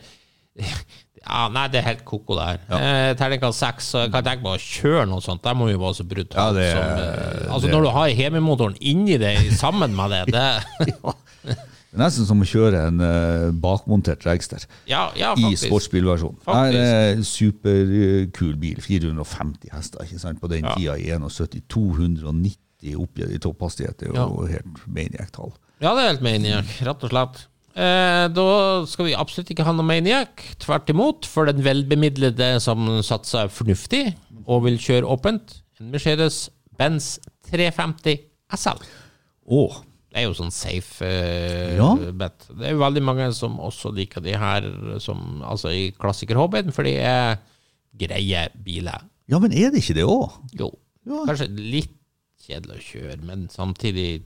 [1.54, 2.62] nei, det er helt ko-ko, det her.
[2.76, 5.42] Eh, Terningkast seks, så jeg kan tenke meg å kjøre noe sånt.
[5.44, 6.58] Det må jo være så brutalt.
[6.60, 10.46] Ja, som, eh, altså det- Når du har Hemi-motoren inni det sammen med det, det
[11.92, 16.38] Det er nesten som å kjøre en uh, bakmontert dragster Ja, ja i sportsbilversjon.
[16.46, 18.78] Det er en superkul bil.
[18.80, 20.40] 450 hester ikke sant?
[20.40, 20.72] på den Ja.
[20.74, 21.60] tida i 71.
[21.68, 23.98] 290 oppgitt i topphastighet.
[24.00, 24.54] Det er jo Ja.
[24.56, 25.52] helt maniac-tall.
[25.82, 27.46] Ja, det er helt maniac, rett og slett.
[27.72, 28.46] Eh, da
[28.90, 30.42] skal vi absolutt ikke ha noe maniac.
[30.60, 34.10] Tvert imot, for den velbemidlede som satser fornuftig
[34.46, 35.60] og vil kjøre åpent.
[35.80, 37.14] En Mercedes-Benz
[37.48, 38.18] 350
[38.52, 38.82] SL.
[39.48, 39.80] Oh.
[40.12, 41.94] Det er jo sånn safe eh, Ja.
[42.12, 42.44] bet.
[42.52, 44.66] Det er jo veldig mange som også liker de her
[45.00, 47.38] som, altså i klassikerhobbyen, for de er
[47.96, 49.00] greie biler.
[49.32, 50.36] ja, men er det ikke det òg?
[50.60, 50.68] Jo,
[51.08, 51.24] Ja.
[51.24, 51.96] kanskje litt
[52.44, 54.22] kjedelig å kjøre, men samtidig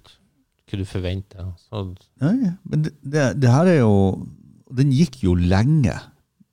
[0.67, 1.53] hva du forventer.
[1.69, 1.83] Så
[2.23, 3.93] Nei, men det, det, det her er jo
[4.77, 5.95] Den gikk jo lenge.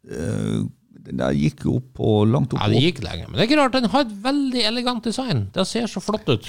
[0.09, 0.63] Eh,
[1.03, 2.61] Den der gikk jo opp og langt opp.
[2.61, 3.25] Ja, det gikk lenge.
[3.27, 5.47] Men det er ikke rart, den har et veldig elegant design.
[5.55, 6.47] Det ser så flott ut.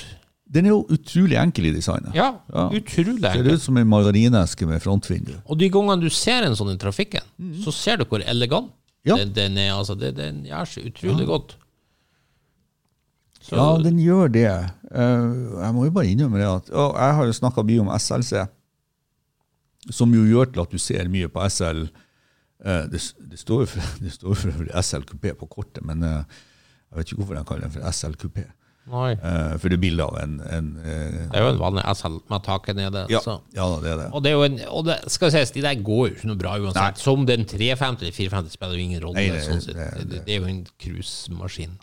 [0.55, 2.14] Den er jo utrolig enkel i designet.
[2.14, 2.68] Ja, Ja.
[2.70, 5.33] utrolig Ser ut som en margarineske med frontvindu.
[5.48, 7.24] Og de gangene du ser en sånn i trafikken,
[7.64, 8.70] så ser du hvor elegant
[9.05, 9.16] Ja.
[9.16, 9.72] den, den er.
[9.74, 11.57] Altså, den gjør seg utrolig godt.
[13.44, 14.46] Så, Ja, den gjør det.
[14.94, 15.24] Eh,
[15.61, 18.46] jeg må jo bare innrømme det at og Jeg har jo snakka mye om SLC,
[19.92, 21.83] som jo gjør til at du ser mye på SL.
[22.64, 26.22] Eh, det, det står jo for, for SLKP på kortet, men eh,
[26.90, 28.38] jeg vet ikke hvorfor de kaller den for SLKP.
[28.92, 29.11] nei.
[29.59, 32.76] For det er bilde av en, en Det er jo en vanlig SL med taket
[32.76, 33.04] nede.
[33.12, 33.38] ja, Så.
[33.57, 34.09] ja, det er det.
[34.12, 36.57] Og det er en, og det skal sies, de der går jo ikke noe bra
[36.61, 37.00] uansett.
[37.00, 39.20] Som den 350 eller 450 spiller jo ingen rolle.
[39.20, 41.76] Nei, det- sånn det- det, er jo en cruisemaskin.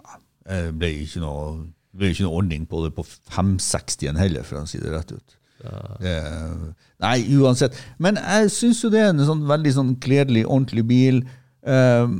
[0.47, 1.51] Det ble ikke noe,
[1.97, 5.37] ble ikke noe ordning på det på 560-en heller, for å si det rett ut.
[6.01, 6.15] Det,
[7.03, 7.75] nei, uansett.
[8.01, 11.21] Men jeg syns jo det er en sånn veldig sånn kledelig, ordentlig bil.
[11.61, 12.15] Um,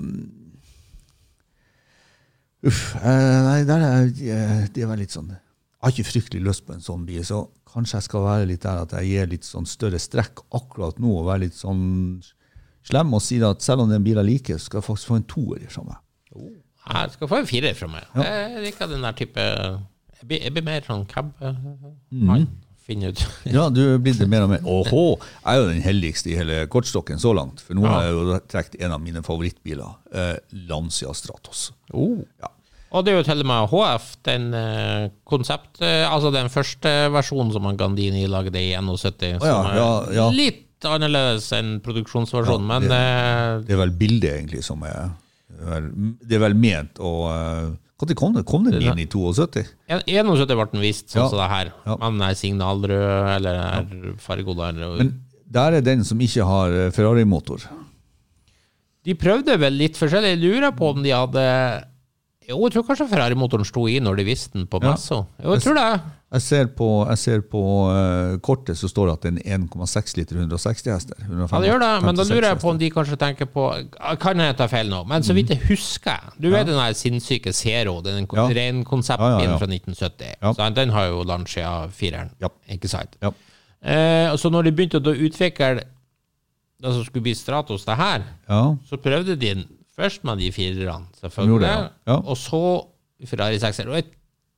[2.68, 2.92] uff.
[3.02, 6.76] eh, nei, der er, eh, det er litt sånn Jeg har ikke fryktelig lyst på
[6.76, 9.66] en sånn bil, så kanskje jeg skal være litt der at jeg gir litt sånn
[9.66, 11.82] større strekk akkurat nå, og være litt sånn
[12.86, 14.88] slem og si at selv om det er en bil jeg liker, så skal jeg
[14.92, 15.98] faktisk få en toer fra meg.
[16.88, 18.08] Jeg skal få en firer fra meg.
[18.17, 22.48] Jeg liker den der type Jeg blir, jeg blir mer sånn cab-mann.
[22.82, 23.22] Finne ut.
[23.56, 25.04] Ja, du er blitt mer og mer Åhå!
[25.20, 27.62] Jeg er jo den heldigste i hele kortstokken så langt.
[27.62, 27.91] For nå Ja.
[27.94, 29.94] har jeg jo trukket en av mine favorittbiler.
[30.12, 30.34] Eh,
[30.70, 31.70] Lancia Stratos.
[31.94, 32.24] Oh.
[32.41, 32.50] Ja.
[32.91, 36.89] Og det er jo til og med HF, den eh, konsept, eh, altså den første
[37.13, 40.26] versjonen som Gandini lagde i 71, oh, ja, som ja, ja.
[40.36, 45.13] litt annerledes enn produksjonsversjonen, Ja, men eh, Det er vel bildet egentlig som er
[45.62, 47.66] Det er vel ment å eh,
[48.02, 48.46] Når kom det?
[48.50, 49.62] Kom den inn i 72?
[49.88, 51.74] 71 ble den vist, sånn som det her.
[51.86, 51.98] Ja.
[52.02, 53.04] Men den er signalrød,
[53.36, 54.80] eller er fargo der.
[54.98, 55.14] Men
[55.52, 57.68] der er den som ikke har eh, Ferrari-motor.
[59.06, 60.36] De prøvde vel litt forskjellig.
[60.36, 61.46] Jeg lurer på om de hadde
[62.50, 64.96] Jo, jeg tror kanskje Ferrari-motoren sto i når de viste den på Ja.
[65.42, 65.88] Jo, jeg tror det.
[66.32, 67.62] Jeg ser på, jeg ser på
[67.92, 71.17] uh, kortet så står det at det er en 1,6 liter 160 hester.
[71.27, 73.65] Ja, det gjør det, men da lurer jeg på om de kanskje tenker på
[74.21, 77.52] Kan jeg ta feil nå, men så vidt jeg husker Du vet den der sinnssyke
[77.54, 78.46] Zero, den Ja.
[78.48, 79.58] ren konseptbilen Ja, ja, ja.
[79.60, 80.32] fra 1970.
[80.42, 80.54] Ja.
[80.56, 80.75] Sant?
[80.79, 82.48] Den har jo Lancia 4-eren, Ja.
[82.77, 83.17] ikke sant?
[83.21, 83.34] Ja.
[83.84, 85.82] Eh, så når de begynte å utvikle
[86.82, 89.67] det som skulle bli Stratos, det her, Ja, så prøvde de den
[90.00, 91.90] først med de firerne, selvfølgelig, det, ja.
[92.08, 92.15] Ja.
[92.23, 92.63] og så
[93.27, 93.90] Ferrari 6-er.
[93.92, 94.06] Og jeg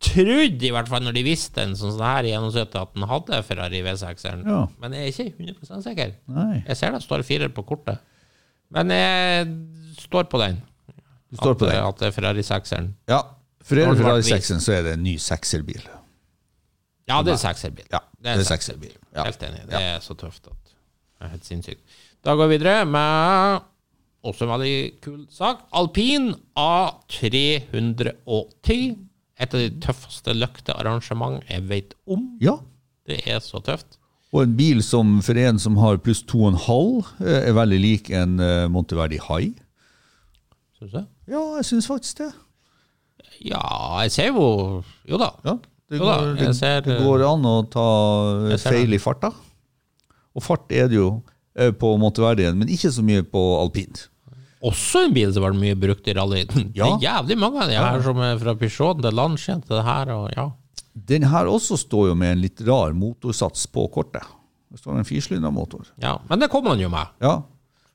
[0.01, 3.03] trodde i hvert fall, når de visste en sånn sånn her i 71, at den
[3.07, 4.67] hadde Ferrari V6-eren, Ja.
[4.79, 6.11] men jeg er ikke 100 sikker.
[6.27, 6.63] nei.
[6.67, 7.97] Jeg ser det står firer på kortet,
[8.69, 9.47] men jeg
[9.97, 10.61] står på den.
[11.31, 11.83] Du står på den.
[11.83, 12.93] At det er Ferrari 6-eren.
[13.07, 13.21] Ja.
[13.63, 15.81] For er det Ferrari 6-eren, så er det en ny sekserbil.
[17.07, 17.85] Ja, det er 6-erbil.
[17.91, 18.91] Ja, det er er en 6-erbil.
[19.15, 19.65] Helt enig.
[19.69, 20.71] Det er så tøft at det
[21.25, 21.81] er helt sinnssykt.
[22.23, 23.59] Da går vi videre med
[24.23, 25.57] også en veldig kul sak.
[25.73, 28.97] Alpin A380.
[29.43, 32.29] Et av de tøffeste løktearrangement jeg vet om.
[32.43, 32.57] Ja.
[33.07, 33.97] Det er så tøft.
[34.33, 38.39] Og en bil som for en som har pluss 2,5, eh, er veldig lik en
[38.41, 39.51] eh, Monteverdi High.
[40.79, 41.03] Syns du?
[41.29, 42.31] Ja, jeg syns faktisk det.
[43.43, 43.61] Ja,
[44.03, 44.47] jeg ser jo
[45.09, 45.33] Jo da.
[45.45, 45.57] Ja,
[45.89, 47.87] det, Jo da, går, det, ser, det går an å ta
[48.49, 49.33] eh, feil i farta.
[50.33, 51.09] Og fart er det jo
[51.59, 54.07] eh, på Monteverdien, men ikke så mye på alpint.
[54.63, 56.43] Også en bil som var mye brukt i rally.
[56.47, 59.83] Det er jævlig mange av de her som er fra Peugeot til Lancia til det
[59.83, 60.11] her.
[60.15, 60.45] Og ja.
[60.93, 64.23] Den her også står jo med en litt rar motorsats på kortet.
[64.71, 65.89] Det står en firsylindерmotor.
[66.01, 66.15] ja.
[66.29, 67.41] Men det kom han jo med Ja,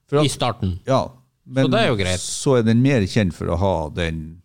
[0.08, 0.76] for i starten.
[0.86, 1.08] ja,
[1.46, 2.20] men det er jo greit.
[2.20, 4.40] så er den mer kjent for å ha den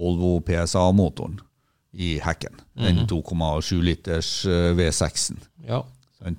[0.00, 1.38] Volvo PSA-motoren
[1.92, 2.54] i hekken.
[2.78, 3.06] Den Mhm.
[3.10, 5.38] 2,7 liters eh, V6-en.
[5.68, 5.82] Ja.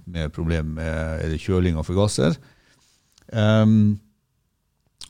[0.06, 2.36] med problem med kjøling og forgasser.
[3.32, 4.00] Um,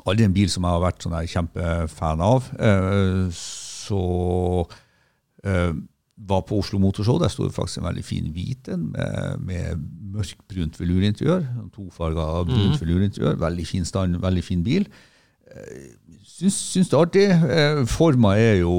[0.05, 2.49] aldri en bil som jeg har vært sånn kjempefan av.
[2.57, 4.01] Eh, så
[5.45, 5.71] eh,
[6.31, 7.19] var på Oslo Motorshow.
[7.21, 9.87] Der sto det faktisk en veldig fin hvit en med, med
[10.17, 11.47] mørkbrunt velurinteriør.
[11.75, 13.39] Tofarga brunt velurinteriør.
[13.41, 14.87] Veldig fin stand, veldig fin bil.
[15.51, 15.89] Eh,
[16.31, 17.85] Syns, syns det er artig.
[17.89, 18.71] Forma er jo,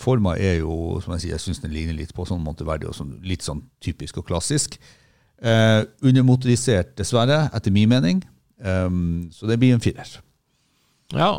[0.00, 2.96] forma er jo som jeg sier, jeg syns den ligner litt på sånn Monteverdi, og
[2.96, 4.76] sånn, litt sånn typisk og klassisk.
[5.44, 8.22] Eh, undermotorisert, dessverre, etter min mening.
[8.64, 10.08] Um, så det blir en firer.
[11.12, 11.38] Ja,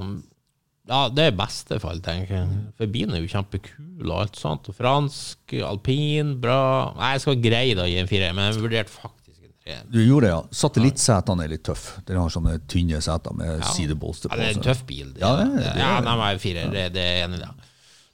[0.87, 2.57] ja, det er beste fall, tenker jeg.
[2.77, 4.67] For bilen er jo kjempekul og alt sånt.
[4.69, 6.93] Og fransk, alpin, bra.
[6.99, 9.79] Nei, jeg skal greie det å gi en fire, men jeg vurderte faktisk en tre.
[9.89, 10.43] Du gjorde det, ja.
[10.61, 12.03] Satellittsetene er litt tøffe.
[12.05, 13.71] Den har sånne tynne seter med Ja.
[13.73, 15.11] sidebolster Ja, det er en tøff bil.
[15.13, 17.45] Det, Ja, det- det, det- ja, nei, en firer, det, det er jeg enig i.
[17.45, 17.51] da.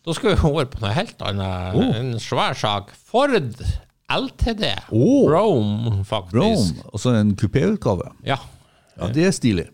[0.05, 1.75] Da skal vi over på noe helt annet.
[1.75, 1.91] Oh.
[1.99, 2.95] En svær sak.
[2.95, 3.35] Ford
[4.09, 4.63] LTD.
[4.91, 5.27] Oh.
[5.29, 6.33] Rome, faktisk.
[6.35, 8.11] Rome, og så en kupéutgave.
[8.23, 8.37] Ja.
[8.97, 9.67] Ja, det er stilig.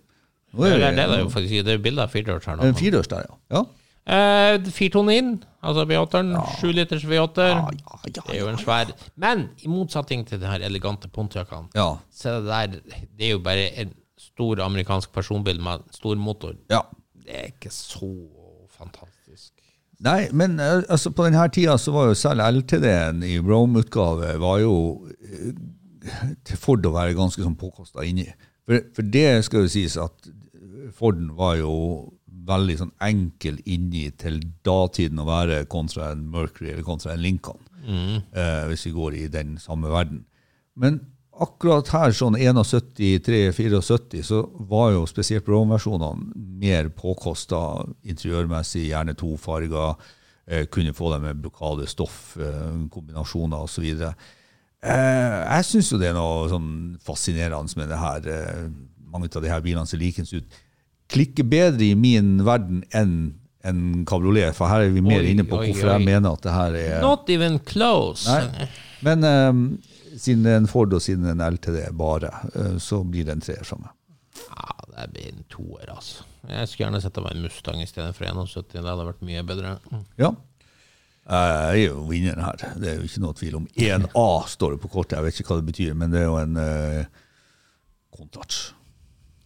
[0.57, 1.65] Nå Det det, er jo faktisk.
[1.65, 3.37] Det er bilde av firedørs her en firedørs der, ja.
[3.57, 3.63] ja.
[4.07, 6.29] Eh, 429, altså V8-eren.
[6.61, 7.43] 7 liters V8.
[7.43, 11.09] Ja, ja, ja, det er jo en svær Men i motsetning til de her elegante
[11.11, 11.89] Pontiacene, Ja.
[12.13, 12.79] så det der
[13.17, 16.53] Det er jo bare en stor amerikansk personbil med stor motor.
[16.71, 16.81] ja.
[17.27, 18.07] Det er ikke så
[18.71, 19.51] fantastisk.
[19.99, 24.59] Nei, men eh, altså, på denne tida så var jo selv LTD-en i Rome-utgave var
[24.61, 24.75] jo
[25.25, 25.51] eh,
[26.45, 28.27] til Ford å være ganske sånn påkosta inni.
[28.67, 30.29] For, for det skal jo sies at
[30.95, 31.73] Forden var jo
[32.47, 37.59] veldig sånn enkel inni til datiden å være kontra en Mercury eller kontra en Lincoln,
[38.31, 40.25] eh, hvis vi går i den samme verden.
[40.75, 41.01] Men
[41.37, 47.59] akkurat her, sånn 71-74, så var jo spesielt på Rome-versjonene mer påkosta
[48.07, 49.95] interiørmessig, gjerne tofarga,
[50.47, 54.13] eh, kunne få dem med blokadestoff, eh, kombinasjoner osv.
[54.83, 58.27] Eh, jeg syns jo det er noe sånn fascinerende med det her.
[58.27, 58.69] Eh,
[59.11, 60.45] mange av de her bilene ser likens ut.
[61.11, 63.17] Klikker bedre i min verden enn
[63.67, 66.45] en kabriolet, for her er vi mer Oi, inne på oi, hvorfor jeg mener at
[66.45, 68.29] det her er Not even close.
[68.29, 68.67] Nei.
[69.03, 69.61] Men um,
[70.15, 73.27] siden det er en Ford og siden det er en LTD bare, uh, så blir
[73.27, 73.91] det en treer for meg.
[74.47, 76.27] Ja, det blir en toer, altså.
[76.47, 78.69] Jeg skulle gjerne sett det var en Mustang i stedet for 71.
[78.71, 79.75] Det hadde vært mye bedre.
[80.21, 80.31] Ja.
[81.27, 82.61] Jeg er jo vinneren her.
[82.79, 83.65] Det er jo ikke noe tvil om.
[83.75, 85.17] 1A står det på kortet.
[85.17, 87.25] Jeg vet ikke hva det betyr, men det er jo en uh,
[88.15, 88.61] Countach.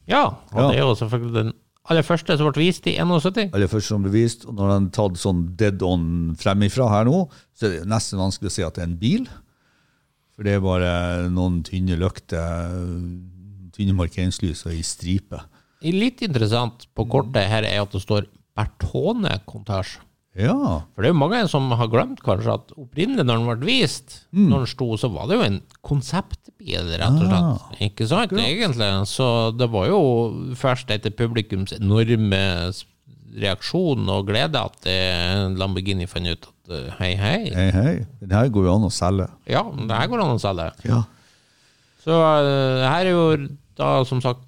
[0.08, 0.68] Ja, og Ja.
[0.72, 1.54] det er jo selvfølgelig den
[1.90, 3.50] aller første som ble vist i 71.
[3.54, 7.06] Aller første som ble vist, og når den er tatt sånn dead on fremifra her
[7.06, 9.28] nå, så er det nesten vanskelig å si at det er en bil.
[10.36, 12.72] For det er bare noen tynne lykter,
[13.76, 15.40] tynne markeringslys og ei stripe.
[15.82, 18.28] Litt interessant på kortet her er at det står
[18.58, 20.00] Bertone Contage.
[20.40, 20.54] Ja.
[20.96, 24.22] For det er jo mange som har glemt kanskje at opprinnelig når den ble vist,
[24.32, 24.46] Mm.
[24.48, 27.50] når den sto, så var det jo en konseptbil, rett og slett.
[27.50, 27.76] Ah.
[27.84, 28.88] Ikke sant, egentlig?
[29.12, 29.28] Så
[29.60, 30.00] det var jo
[30.56, 32.72] først etter publikums enorme
[33.42, 37.94] reaksjon og glede at eh, Lamborghini fant ut at eh, hei, hei, Hei, hei.
[38.20, 39.28] Det her går jo an å selge.
[39.48, 40.70] ja, det her går an å selge.
[40.88, 41.04] Ja.
[42.04, 43.48] Så eh, det her er jo
[43.80, 44.44] da som sagt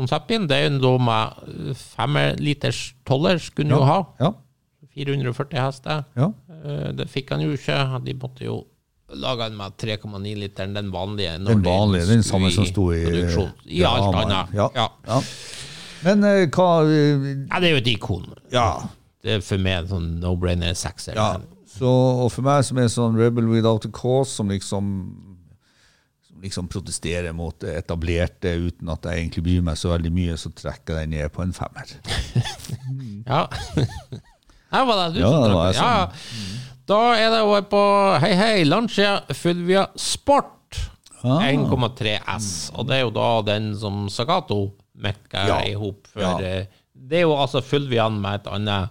[0.00, 0.48] konseptbilen.
[0.48, 3.76] Det er jo noe med femliters toller skulle ja.
[3.80, 3.98] jo ha.
[4.20, 4.32] Ja.
[4.94, 6.04] 440 hester.
[6.16, 6.32] ja.
[6.64, 7.78] Eh, Det fikk han jo ikke.
[8.04, 8.58] De måtte jo
[9.10, 11.38] lage den med 3,9-literen, den vanlige.
[11.46, 13.50] Den vanlige, den samme som sto i produksjon.
[13.66, 14.54] I Ja, alt annet.
[14.54, 14.68] Ja.
[14.74, 14.88] Ja.
[15.06, 15.20] ja.
[16.04, 18.28] Men uh, hva uh, Ja, det er jo et ikon.
[18.52, 18.68] Ja.
[19.22, 21.18] Det er for meg en sånn no-brainer sekser.
[21.18, 21.32] ja.
[21.70, 24.88] Så, og for meg som er sånn rebel without a cause, som liksom
[26.26, 30.50] som liksom protesterer mot etablerte uten at jeg egentlig bryr meg så veldig mye, så
[30.50, 31.94] trekker jeg den ned på en femmer.
[33.30, 33.46] Ja.
[34.70, 35.82] Her var det du Ja, som trakk det.
[35.82, 36.54] Ja.
[36.90, 37.80] Da er det over på
[38.22, 40.56] Hei Hei Lancia Fulvia Sport
[41.22, 41.42] Ah.
[41.44, 42.70] 1,3 S.
[42.74, 45.58] Og det er jo da den som Sagato mekka Ja.
[45.68, 46.22] i hop for.
[46.22, 46.38] Ja.
[46.40, 46.64] eh,
[46.96, 48.88] Det er jo altså Fulvian med et annet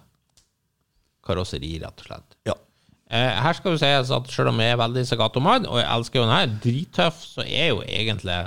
[1.26, 2.36] karosseri, rett og slett.
[2.50, 2.54] Ja.
[3.10, 6.20] Eh, her skal det sies at selv om jeg er veldig Sagato-mann, og jeg elsker
[6.20, 8.40] jo den her, drittøff, så er jo egentlig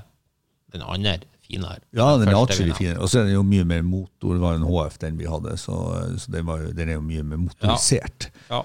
[0.73, 1.17] den andre
[1.53, 1.81] finere.
[1.97, 2.99] Ja, den er atskillig finere.
[3.05, 5.55] Og så er den jo mye mer motor, det var en HF den vi hadde,
[5.61, 5.77] så,
[6.19, 8.31] så den, var jo, den er jo mye mer motorisert.
[8.51, 8.63] Ja.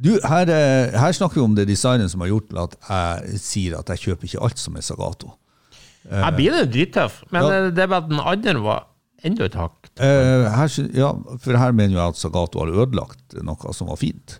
[0.00, 3.74] Du, her, eh, her snakker vi om det designet som har gjort at jeg sier
[3.76, 5.34] at jeg kjøper ikke alt som er Sagato.
[6.08, 7.50] Jeg blir det drittøff, men Ja.
[7.66, 8.86] eh, det er bare at den andre var
[9.22, 9.90] enda et hakk.
[10.00, 11.10] Eh, her, ja,
[11.44, 14.38] for her mener jeg at Sagato har ødelagt noe som var fint.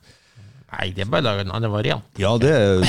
[0.71, 2.05] Nei, det er bare å lage en annen variant.
[2.21, 2.85] Ja, det er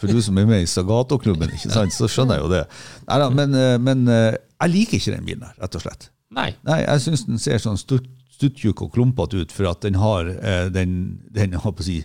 [0.00, 2.62] For du som er med i Sagato-klubben, ikke sant, så skjønner jeg jo det.
[3.06, 6.08] Neida, men, eh, men eh, jeg liker ikke den bilen her, rett og slett.
[6.34, 6.48] Nei.
[6.66, 10.66] Nei, jeg syns den ser sånn stuttjukk og klumpete ut, for at den har eh,
[10.74, 10.96] den,
[11.30, 12.00] den på å si,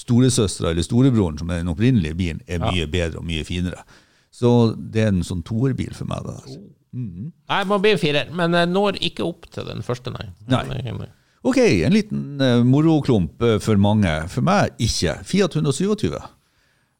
[0.00, 3.84] storesøstera eller storebroren, som er den opprinnelige bilen, er mye bedre og mye finere.
[4.32, 6.24] Så det er en sånn toerbil for meg.
[6.24, 6.38] da.
[6.40, 6.58] altså.
[6.96, 10.30] Nei, man blir firer, men når ikke opp til den første, nei.
[10.48, 11.10] Nei.
[11.44, 14.14] Ok, en liten uh, moroklump uh, for mange.
[14.28, 15.18] For meg ikke.
[15.24, 16.14] Fiat 127.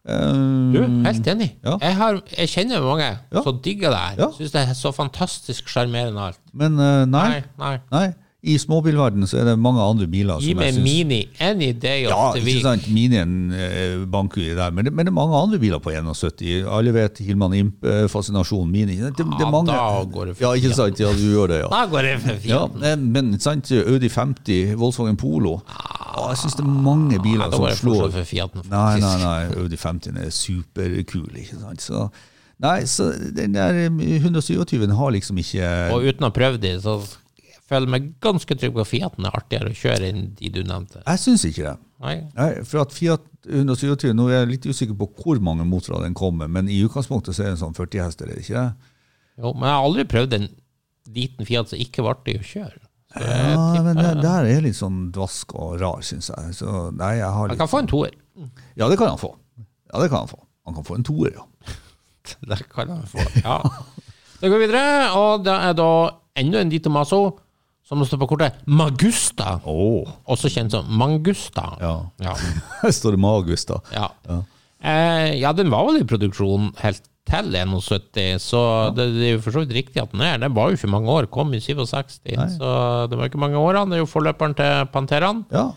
[0.06, 0.34] Eh,
[0.74, 1.48] Du, helt enig.
[1.64, 1.78] Ja.
[1.82, 3.42] Jeg, har, jeg kjenner mange Ja.
[3.42, 4.14] som digger det her.
[4.20, 4.28] Ja.
[4.36, 6.38] Syns det er så fantastisk sjarmerende alt.
[6.54, 7.78] men nei, Nei, nei.
[7.90, 8.06] nei.
[8.46, 12.12] I småbilverdenen så er det mange andre biler Gi som meg Mini any day of
[12.12, 12.84] Ja, the ikke sant.
[12.94, 14.70] Minien eh, banker vi der.
[14.70, 16.44] Men det, men det er mange andre biler på 71.
[16.70, 18.96] Alle vet Hilman Imp-fascinasjonen Mini.
[19.00, 19.72] Det, det, det Ja, mange.
[19.74, 21.00] da går det for Ja, ikke sant.
[21.02, 21.68] Ja, du gjør det, ja.
[21.74, 22.50] Da går det for fint.
[22.52, 25.56] Ja, eh, men sant, Audi 50, Volkswagen Polo
[26.16, 29.42] Å, Jeg syns det er mange biler Ja, som slår for Fiaten, Nei, nei, nei.
[29.58, 31.82] Audi 50 er superkul, ikke sant.
[31.84, 32.06] Så,
[32.62, 35.68] nei, så den der eh, 127 har liksom ikke
[35.98, 36.96] Og uten å ha prøvd det, så
[37.70, 41.02] føler meg ganske trygg på at Fiaten er artigere å kjøre enn de du nevnte.
[41.02, 41.76] Jeg syns ikke det.
[42.04, 42.16] Nei.
[42.36, 46.16] Nei, for at Fiat 127, nå er jeg litt usikker på hvor mange motorer den
[46.18, 48.92] kommer, men i utgangspunktet så er det en sånn 40 hester, er det ikke det?
[49.36, 50.48] Jo, men jeg har aldri prøvd en
[51.16, 52.82] liten Fiat som ikke var artig å kjøre.
[53.16, 56.56] Så Ja, men det der er litt sånn dvask og rar, syns jeg.
[56.58, 57.56] Så nei, jeg har litt...
[57.56, 58.16] Han kan få en toer.
[58.76, 59.32] Ja, det kan han få.
[59.92, 60.40] Ja, det kan han få.
[60.66, 61.46] Han kan få en toer, ja.
[62.50, 63.60] Det kan han få, ja.
[64.40, 65.90] Da går vi videre, og det er da
[66.36, 67.20] enda en Dito Tomaso,
[67.86, 69.60] som det står på kortet, Magusta.
[69.64, 70.08] Oh.
[70.26, 71.68] Også kjent som Mangusta.
[71.82, 71.96] Ja.
[72.22, 72.34] Ja.
[72.82, 73.78] her står det Magusta.
[73.94, 74.08] Ja.
[74.26, 74.40] Ja.
[74.86, 78.60] Eh, ja, den var vel i produksjon helt til 71, så
[78.94, 80.36] det, det er jo for så vidt riktig at den er.
[80.42, 82.20] Den var jo ikke mange år, kom i 67,
[82.58, 82.70] så
[83.10, 83.90] det var ikke mange årene.
[83.90, 85.42] Det er jo forløperen til Panteraen.
[85.54, 85.70] Ja.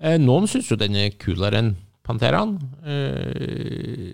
[0.00, 2.56] Eh, noen syns jo den er kulere enn Panteraen.
[2.84, 4.12] Eh,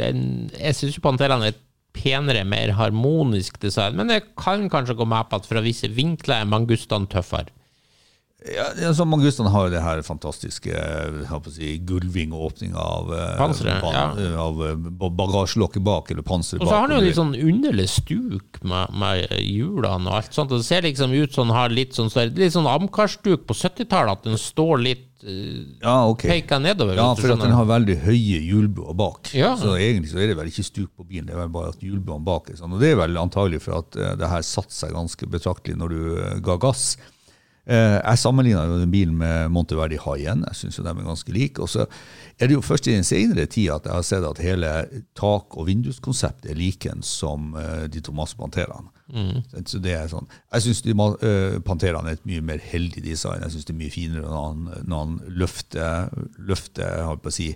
[0.00, 1.56] den, jeg syns jo Panteraen er
[1.94, 6.42] penere, mer harmonisk design, men jeg kan kanskje gå med på at fra visse vinkler
[6.42, 7.52] er mangustene tøffere.
[8.44, 10.80] Ja, altså så Mangustan har jo det her fantastiske
[11.54, 14.02] si, gulving og åpning av, eh, ban- ja.
[14.20, 17.88] eh, av eh, bagasjelokket bak, eller panseret Og så har den jo litt sånn underlig
[17.88, 20.52] stuk med, med hjulene og alt sånt.
[20.52, 23.56] og Det ser liksom ut som den har litt sånn, så litt sånn Amcar-stuk på
[23.56, 26.42] 70-tallet, at den står litt uh, Ja, okay.
[26.42, 27.00] peka nedover.
[27.00, 29.32] Ja, for at den har veldig høye hjulbuer bak.
[29.32, 29.54] Ja.
[29.56, 31.80] Så egentlig så er det vel ikke stuk på bilen, det er vel bare at
[31.80, 32.76] hjulbuene bak er sånn.
[32.76, 35.96] Og det er vel antagelig for at eh, det her satte seg ganske betraktelig når
[35.96, 36.98] du eh, ga gass.
[37.64, 40.44] Eh, jeg sammenligna den bilen med Monteverdi High-End.
[40.50, 41.62] Jeg syns de er ganske like.
[41.62, 41.86] Og så
[42.38, 44.72] er det jo først i den senere tid at jeg har sett at hele
[45.16, 48.90] tak- og vinduskonseptet er likens som uh, de Panterene.
[49.08, 49.64] Mm.
[49.64, 50.28] Så det er sånn.
[50.52, 53.42] Jeg syns uh, Panterene er et mye mer heldig design.
[53.42, 57.54] Jeg syns det er mye finere når han, når han løfter, løfter si,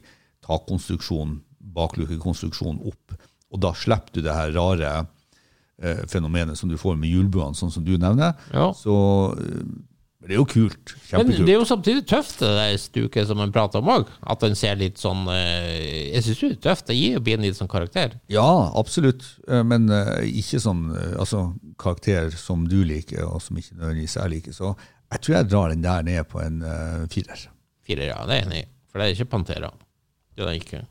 [0.48, 1.42] takkonstruksjonen,
[1.76, 3.16] baklukekonstruksjonen opp.
[3.52, 4.92] Og da slipper du det her rare
[5.82, 8.36] eh, fenomenet som du får med hjulbuene, sånn som du nevner.
[8.52, 8.70] Ja.
[8.76, 8.96] Så,
[9.40, 9.62] eh,
[10.29, 10.91] det er jo kult.
[11.09, 11.39] Kjempekult.
[11.39, 14.11] Men det er jo samtidig tøft, det der stuket som man prater om òg.
[14.29, 16.87] At den ser litt sånn eh, Jeg syns det er tøft.
[16.91, 18.18] Det gir jo bilen litt sånn karakter.
[18.29, 19.24] Ja, absolutt.
[19.49, 21.47] Eh, Men eh, ikke sånn altså,
[21.81, 24.59] karakter som du liker, og som ikke nødvendigvis jeg liker.
[24.59, 24.74] Så
[25.09, 27.47] jeg tror jeg drar den der ned på en uh, firer.
[27.89, 28.20] Firer, ja.
[28.29, 28.68] Det er jeg enig i.
[28.91, 29.72] For det er ikke Pantera.
[30.37, 30.83] Det er det ikke.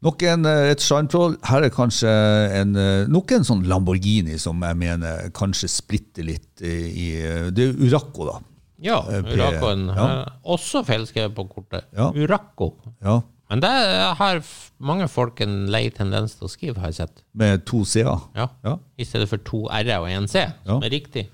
[0.00, 1.34] Nok en, eh, et sjarmtroll.
[1.44, 2.08] Her er kanskje
[2.56, 7.68] en, eh, nok en sånn Lamborghini som jeg mener kanskje splitter litt i, eh, Det
[7.68, 8.38] er Uraco, da.
[8.80, 9.88] Ja, Uracoen.
[9.94, 10.24] Ja.
[10.46, 11.84] Også feilskrevet på kortet.
[11.92, 12.10] Ja.
[12.12, 12.76] Uraco.
[13.02, 13.20] Ja,
[13.50, 13.68] Men det
[14.16, 14.40] har
[14.80, 17.22] mange folk en lei tendens til å skrive, har jeg sett.
[17.34, 18.20] Med to C-er.
[18.36, 18.46] Ja.
[18.64, 18.76] Ja.
[18.96, 21.26] I stedet for to R-er og én C, som er riktig.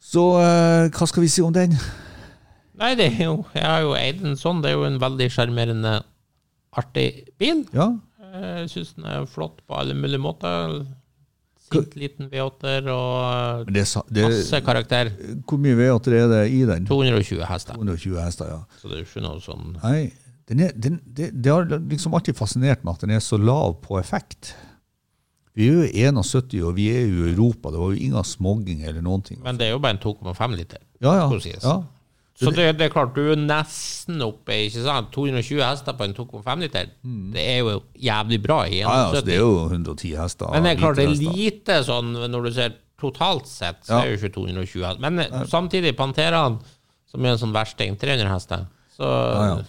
[0.00, 0.36] Så
[0.90, 1.78] hva skal vi si om den?
[2.78, 4.60] Nei, det er jo Jeg har jo eid en sånn.
[4.62, 6.02] Det er jo en veldig sjarmerende,
[6.72, 7.66] artig bil.
[7.76, 7.92] Ja,
[8.32, 10.78] Jeg syns den er flott på alle mulige måter.
[11.72, 15.12] Sint liten V8-er og det, er det, masse karakter.
[15.48, 16.88] Hvor mye V8 er det i den?
[16.88, 17.78] 220 hester.
[17.78, 18.58] 220 hester, ja.
[18.80, 20.10] Så det er ikke noe sånn Nei,
[20.50, 23.78] den er, den, det, det har liksom alltid fascinert meg at den er så lav
[23.84, 24.52] på effekt.
[25.56, 25.88] Vi er jo
[26.24, 27.72] 71, og vi er jo i Europa.
[27.72, 29.40] Det var jo ingen smogging eller noen ting.
[29.44, 30.80] Men det er jo bare en 2,5 liter.
[31.04, 31.26] Ja, ja.
[31.60, 31.76] ja.
[32.42, 35.10] Så det, det er klart, du er nesten oppe i ikke sant?
[35.14, 36.90] 220 hester på en 2,5 liter.
[37.32, 38.78] Det er jo jævlig bra i Mm.
[38.82, 40.50] ja, ja altså, det er jo 110 hester.
[40.52, 44.02] Men det er klart, det er lite sånn når du ser totalt sett, så Ja.
[44.04, 45.00] er jo ikke 220 hester.
[45.00, 46.58] Men eh, samtidig, Panteraen,
[47.10, 48.66] som er en sånn versting, 300 hester.
[48.96, 49.62] Så Ja, ja.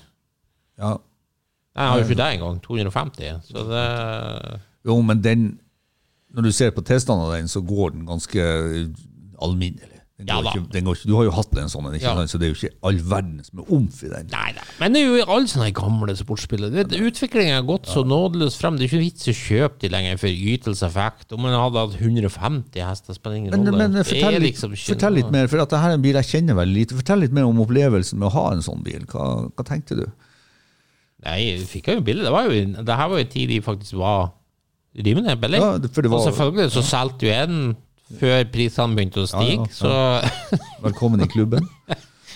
[0.79, 0.97] Ja.
[1.75, 2.59] Jeg har jo ikke det engang.
[2.61, 3.41] 250.
[3.49, 5.59] Så det Jo, men den
[6.33, 8.41] Når du ser på testene av den, så går den ganske
[9.41, 9.92] alminnelig.
[10.23, 10.51] Den Ja da.
[10.55, 12.25] ikke, den ikke, du har jo hatt en sånn, ikke Ja.
[12.31, 14.27] så det er jo ikke all verden som er omf i den.
[14.31, 14.65] Nei nei.
[14.79, 16.85] Men det er jo alle sånne gamle sportsspillere.
[17.03, 18.77] Utviklingen har gått så nådeløst frem.
[18.77, 21.33] Det er ikke vits å kjøpe de lenger for ytelseseffekt.
[21.35, 23.87] Om man hadde hatt 150 hester, spiller ingen Men, rolle.
[23.89, 26.77] men fortell, liksom fortell litt mer, for at dette er en bil jeg kjenner veldig
[26.79, 26.95] lite.
[26.95, 29.05] Fortell litt mer om opplevelsen med å ha en sånn bil.
[29.11, 30.05] Hva, hva tenkte du?
[31.23, 32.25] Nei, jeg fikk jo bilde.
[32.27, 32.51] Det var jo
[32.83, 34.33] det her var jo en tid de faktisk var
[34.93, 35.59] rimelig billig.
[35.61, 37.75] Ja, det Og selvfølgelig så solgte jo den
[38.19, 40.57] før prisene begynte å stige, Ja, ja, så
[40.87, 41.67] Velkommen i klubben.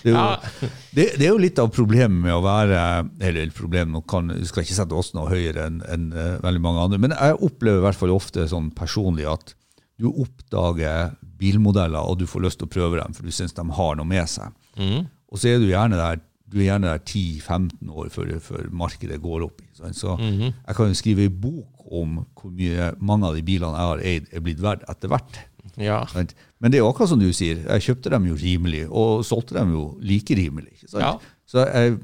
[0.03, 2.81] Det er, jo, det, det er jo litt av problemet med å være
[3.25, 6.61] Eller problemet nå kan, du skal ikke sette oss noe høyere enn en, uh, veldig
[6.63, 9.55] mange andre, men jeg opplever i hvert fall ofte sånn personlig at
[9.97, 13.65] du oppdager bilmodeller, og du får lyst til å prøve dem, for du syns de
[13.79, 14.53] har noe med seg.
[14.77, 19.19] Og så er du gjerne der du er gjerne der 10-15 år før, før markedet
[19.23, 19.61] går opp.
[19.75, 23.43] Så mm Så jeg kan jo skrive ei bok om hvor mye mange av de
[23.43, 25.41] bilene jeg har eid, er blitt verdt etter hvert.
[25.77, 26.01] Ja.
[26.13, 29.75] Men det er akkurat som du sier, jeg kjøpte dem jo rimelig, og solgte dem
[29.75, 30.81] jo like rimelig.
[30.93, 31.15] Ja.
[31.47, 31.97] Så jeg,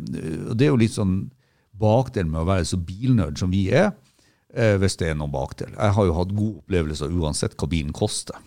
[0.54, 1.18] det er jo litt sånn
[1.82, 3.92] bakdelen med å være så bilnerd som vi er,
[4.54, 5.74] eh, hvis det er noen bakdel.
[5.74, 8.38] Jeg har jo hatt gode opplevelser uansett hva bilen koster.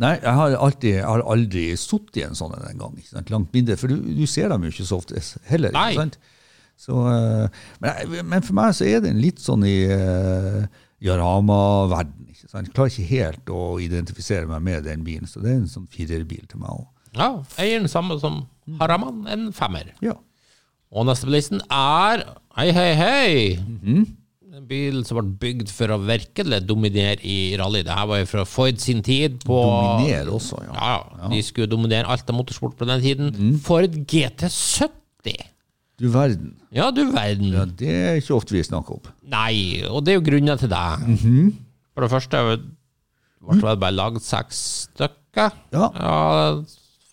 [0.00, 2.94] Nei, jeg har, alltid, jeg har aldri sittet i en sånn en gang.
[3.32, 5.74] Langt mindre, for du, du ser dem jo ikke så ofte heller.
[5.74, 6.06] Nei.
[6.80, 10.64] Så, eh, men, men for meg så er den litt sånn i uh,
[11.02, 12.28] Jarama-verden.
[12.30, 12.66] ikke sant?
[12.68, 15.88] Jeg klarer ikke helt å identifisere meg med den bilen, så det er en sånn
[15.90, 16.86] firerbil til meg òg.
[17.18, 17.30] ja.
[17.58, 18.44] Eier den samme som
[18.80, 19.92] Haraman, en femmer.
[20.04, 20.14] Ja.
[20.92, 22.22] Og neste på listen er
[22.54, 23.56] Hei, hei, hei!
[23.56, 24.02] Mhm.
[24.52, 27.80] En bil som ble bygd for å virkelig dominere i rally.
[27.86, 29.38] Det her var jo fra Ford sin tid.
[29.48, 29.56] på...
[29.56, 30.74] Dominere også, ja.
[30.76, 33.32] Ja, de skulle dominere alt av motorsport på den tiden.
[33.64, 35.32] Ford GT70.
[36.02, 36.56] Du verden.
[36.74, 37.52] Ja, du verden.
[37.54, 39.10] Ja, det er ikke ofte vi snakker om.
[39.30, 40.84] Nei, og det er jo grunner til det.
[41.06, 41.52] Mhm.
[41.94, 42.40] For det første
[43.42, 45.52] ble det bare lagd seks stykker.
[45.74, 45.88] Ja.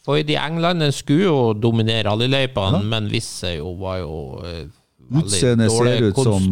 [0.06, 4.16] Ford i England skulle jo dominere rallyløypene, men visse jo var jo
[4.48, 4.66] eh,
[5.10, 6.52] Utseendet ser, ut som-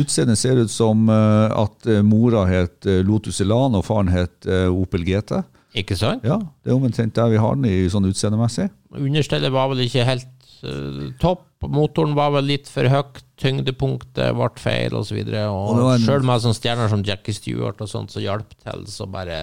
[0.00, 5.04] utseendet ser ut som eh, at eh, mora het Lotus Elan og faren het Opel
[5.04, 5.42] GT.
[5.76, 6.24] Ikke sant?
[6.26, 8.68] Ja, Det er omtrent der vi har den i sånn utseendemessig.
[8.96, 10.26] Understellet var vel ikke helt
[10.64, 11.44] uh, topp.
[11.68, 13.20] Motoren var vel litt for høyt.
[13.40, 15.18] Tyngdepunktet ble feil, osv.
[15.20, 18.22] Og, så Og og en- sjøl med sånne stjerner som Jackie Stewart og sånt, som
[18.22, 19.36] hjalp til, så bare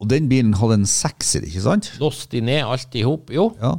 [0.00, 1.92] Og den bilen hadde en sekser, ikke sant?
[2.00, 3.30] låste de ned alt i hop.
[3.30, 3.76] Jo, Ja.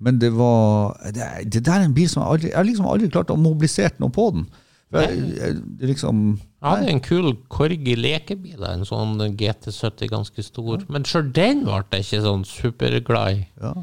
[0.00, 2.86] Men det var Det, det der er en bil som jeg aldri Jeg har liksom
[2.86, 4.46] aldri klart å mobilisere noe på den.
[4.92, 5.56] Jeg, jeg,
[5.90, 10.84] liksom Jeg hadde en kul Korgi lekebil, en sånn GT70 ganske stor.
[10.88, 13.48] Men sjøl den ble jeg ikke sånn superglad i.
[13.60, 13.74] Ja.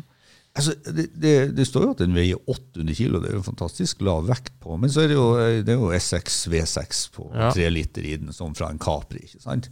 [0.55, 3.99] Altså, det, det, det står jo at den veier 800 kilo, det er jo fantastisk
[4.07, 4.77] lav vekt på.
[4.79, 5.25] Men så er det jo,
[5.67, 7.49] det er jo S6 V6 på Ja.
[7.69, 9.19] liter i den, som fra en Capri.
[9.27, 9.67] ikke sant?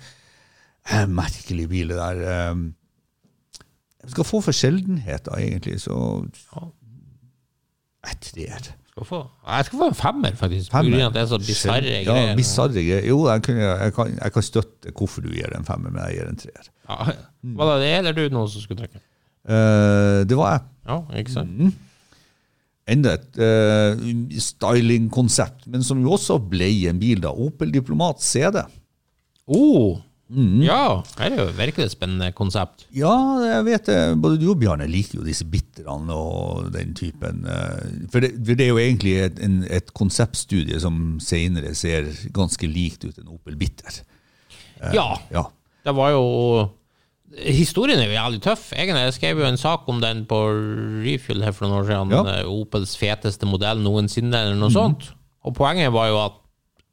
[0.92, 2.20] Eh, Merkelig bil, det der.
[2.28, 2.56] eh.
[4.04, 5.96] Jeg skal få for sjeldenheter, egentlig, så
[8.22, 8.74] trer.
[8.94, 10.72] Skal få, jeg skal få en femmer, faktisk.
[10.72, 11.10] Femmer.
[11.16, 12.36] det er så bisarre Ja, greier.
[12.38, 13.08] Bizarre greier.
[13.08, 16.20] Jo, jeg, kunne, jeg, kan, jeg kan støtte hvorfor du gir en femmer, men jeg
[16.20, 16.70] gir en treer.
[16.90, 17.16] Ja.
[17.58, 19.02] Var det det, eller du noen som skulle trekke?
[19.48, 20.62] Uh, det var jeg.
[20.88, 21.50] Ja, ikke sant?
[21.60, 21.74] Mm.
[22.94, 24.02] Enda et uh,
[24.44, 27.32] stylingkonsept, men som jo også ble en bil, da.
[27.32, 28.64] Opel Diplomat CD.
[29.48, 30.02] Oh,
[30.34, 30.64] Mm.
[30.64, 32.86] ja, det er jo virkelig et spennende konsept.
[32.96, 33.12] Ja,
[33.44, 33.98] jeg vet det.
[34.24, 37.44] Både du og Bjarne liker jo disse bitterne og den typen.
[37.46, 42.08] eh, For det, for det er jo egentlig et, en, et konseptstudie som senere ser
[42.34, 44.00] ganske likt ut en Opel Bitter.
[44.96, 45.44] Ja, Ja.
[45.86, 46.24] det var jo
[47.38, 48.72] Historien er jo jævlig tøff.
[48.76, 50.38] Egentlig, jeg skrev jo en sak om den på
[51.06, 52.12] Refuel her for noen år siden.
[52.14, 52.24] Ja.
[52.44, 55.12] Eh, Opels feteste modell noensinne, eller noe sånt.
[55.44, 56.40] Og poenget var jo at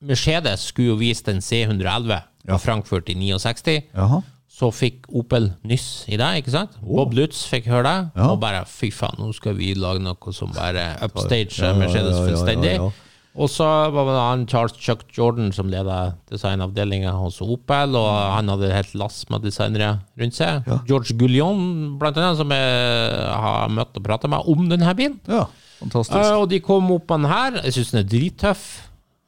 [0.00, 2.56] Mercedes skulle jo vise den C111 Ja.
[2.56, 3.82] fra Frankfurt i 69.
[3.94, 4.22] Jaha.
[4.50, 6.70] Så fikk Opel nyss i det, ikke sant?
[6.82, 8.30] Bob Lutz fikk høre det, Ja.
[8.32, 12.16] og bare fy faen, nå skal vi lage noe som bare upstage Ja, ja, Mercedes
[12.16, 12.92] fullstendig.
[13.38, 18.50] Og så var det han Charles Chuck Jordan som leda designavdelinga hos Opel, og han
[18.50, 20.66] hadde helt lass med designere rundt seg.
[20.66, 20.80] Ja.
[20.88, 21.60] George Gullion,
[22.00, 25.20] blant annet, som jeg har møtt og prata med om denne bilen.
[25.30, 25.46] ja,
[25.78, 26.18] fantastisk.
[26.18, 27.60] Uh, og de kom opp med den her.
[27.68, 28.66] Jeg syns den er drittøff.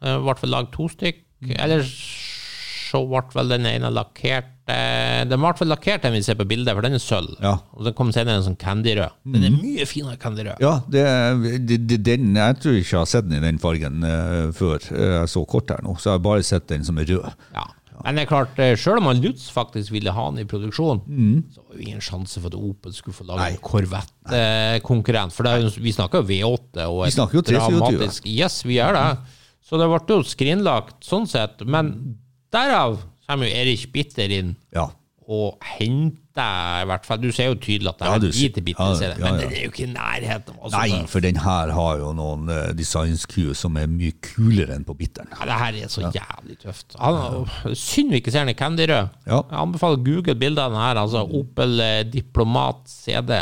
[0.03, 1.23] Uh, hvert fall lag to stykk.
[1.63, 1.95] Ellers
[2.93, 6.47] så ble vel den ene lakkert eh, Den ble vel lakkert, den vi ser på
[6.49, 7.35] bildet, for den er sølv.
[7.41, 7.57] Ja.
[7.73, 9.21] Og den kom senere en sånn candyrød.
[9.35, 10.61] Den er mye finere candyrød.
[10.63, 11.05] Ja, det,
[11.69, 14.77] det, det, den, jeg tror ikke jeg har sett den i den fargen eh, før
[14.93, 17.47] eh, jeg så kort her nå, så jeg har bare sett den som er rød.
[17.57, 17.69] Ja.
[18.03, 21.03] Men det er klart, sjøl selv om han Lutz faktisk ville ha den i produksjon,
[21.55, 23.53] så var det ingen sjanse for at Opel skulle få lage Nei.
[23.53, 25.35] en Corvette-konkurrent.
[25.37, 27.79] For det er, vi snakker jo V8 og Vi snakker jo 324.
[27.79, 29.07] dramatisk Yes, vi gjør det.
[29.69, 31.63] Så det ble jo skrinlagt sånn sett.
[31.63, 31.93] Men
[32.53, 32.99] derav
[33.29, 34.89] kommer jo Erik Bitter inn Ja.
[35.29, 36.19] og henter
[36.83, 38.89] i hvert fall Du ser jo tydelig at det Ja, er du en lite bitter,
[38.89, 41.73] ja, ser ja, men det er jo ikke i nærheten altså, Nei, for den her
[41.77, 45.29] har jo noen uh, designskuer som er mye kulere enn på bitteren.
[45.37, 46.97] Ja, det her er så jævlig tøft.
[46.99, 47.45] Han,
[47.77, 49.13] synd vi ikke ser den i Candy Rød.
[49.29, 49.43] Ja.
[49.45, 51.01] Jeg anbefaler google bildene her.
[51.05, 53.37] Altså Opel eh, Diplomat CD.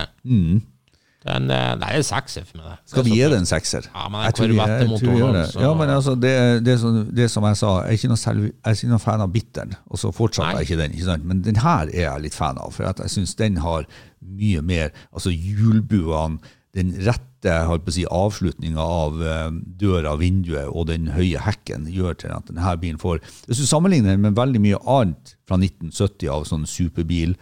[1.21, 2.68] Den, eh, det er sekser for meg.
[2.71, 2.91] det.
[2.93, 3.89] Skal vi gi det en sekser?
[3.93, 5.61] Ja, men Jeg tror jeg tror Corvette-motoren, det.
[5.61, 8.47] Ja, men altså, det, det, som, det som jeg sa, jeg er ikke noen, selv,
[8.47, 10.95] jeg er ikke noen fan av bitteren, og så fortsatte jeg ikke den.
[10.97, 11.27] Ikke sant?
[11.29, 13.85] Men den her er jeg litt fan av, for jeg syns den har
[14.21, 16.41] mye mer Altså hjulbuene,
[16.77, 19.47] den rette holdt på å si, avslutninga av eh,
[19.81, 24.14] døra, vinduet og den høye hekken gjør til at denne bilen får Hvis du sammenligner
[24.14, 27.35] den med veldig mye annet fra 1970 av sånn superbil,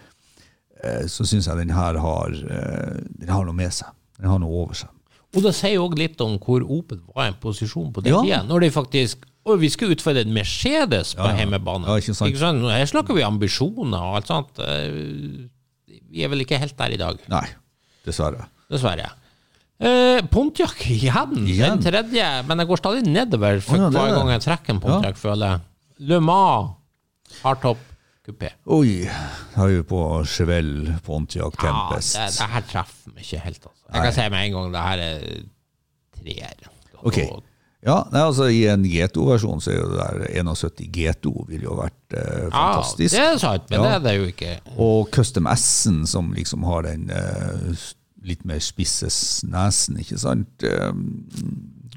[1.11, 3.89] så syns jeg den her har, eh, den har noe med seg.
[4.20, 4.89] Den har noe over seg.
[5.37, 8.22] Og det sier også litt om hvor Opel var i en posisjon på den Ja.
[8.22, 8.43] tida.
[8.49, 11.39] Når de faktisk og vi skal utfordre en Mercedes på Ja, ja.
[11.47, 11.87] hjemmebane.
[11.87, 12.37] Ja, ikke sant.
[12.37, 14.59] Her snakker vi ambisjoner og alt sånt.
[14.59, 15.49] Eh,
[16.11, 17.18] Vi er vel ikke helt der i dag.
[17.29, 17.47] Nei,
[18.05, 18.47] dessverre.
[18.70, 19.11] Dessverre.
[19.81, 21.79] Eh, Pontiac igjen, Igjen?
[21.81, 25.16] den tredje, men jeg går stadig nedover for er hver gang jeg trekker en Pontiac,
[25.16, 25.61] føler jeg.
[26.09, 26.70] Le Mans
[27.43, 27.76] hardtop
[28.29, 28.51] kupé.
[28.76, 28.93] Oi,
[29.55, 32.14] da er vi på Chevelle Pontiac Ja, Tempest.
[32.18, 33.62] det, det her treffer meg ikke helt.
[33.70, 33.85] Altså.
[33.95, 35.29] Jeg kan si med en gang det her er
[36.18, 36.72] treer.
[37.09, 37.18] Ok.
[37.87, 41.76] Ja, nei, altså I en GTO-versjon så er jo det der 71 GTO ville jo
[41.79, 43.14] vært eh, fantastisk.
[43.14, 43.85] Ja, det er sant, men Ja.
[43.87, 44.55] det er det jo ikke.
[44.83, 47.85] Og Custom S-en, som liksom har den eh,
[48.26, 49.07] litt mer spisse
[49.47, 50.66] nesen, ikke sant.
[50.66, 50.91] Eh,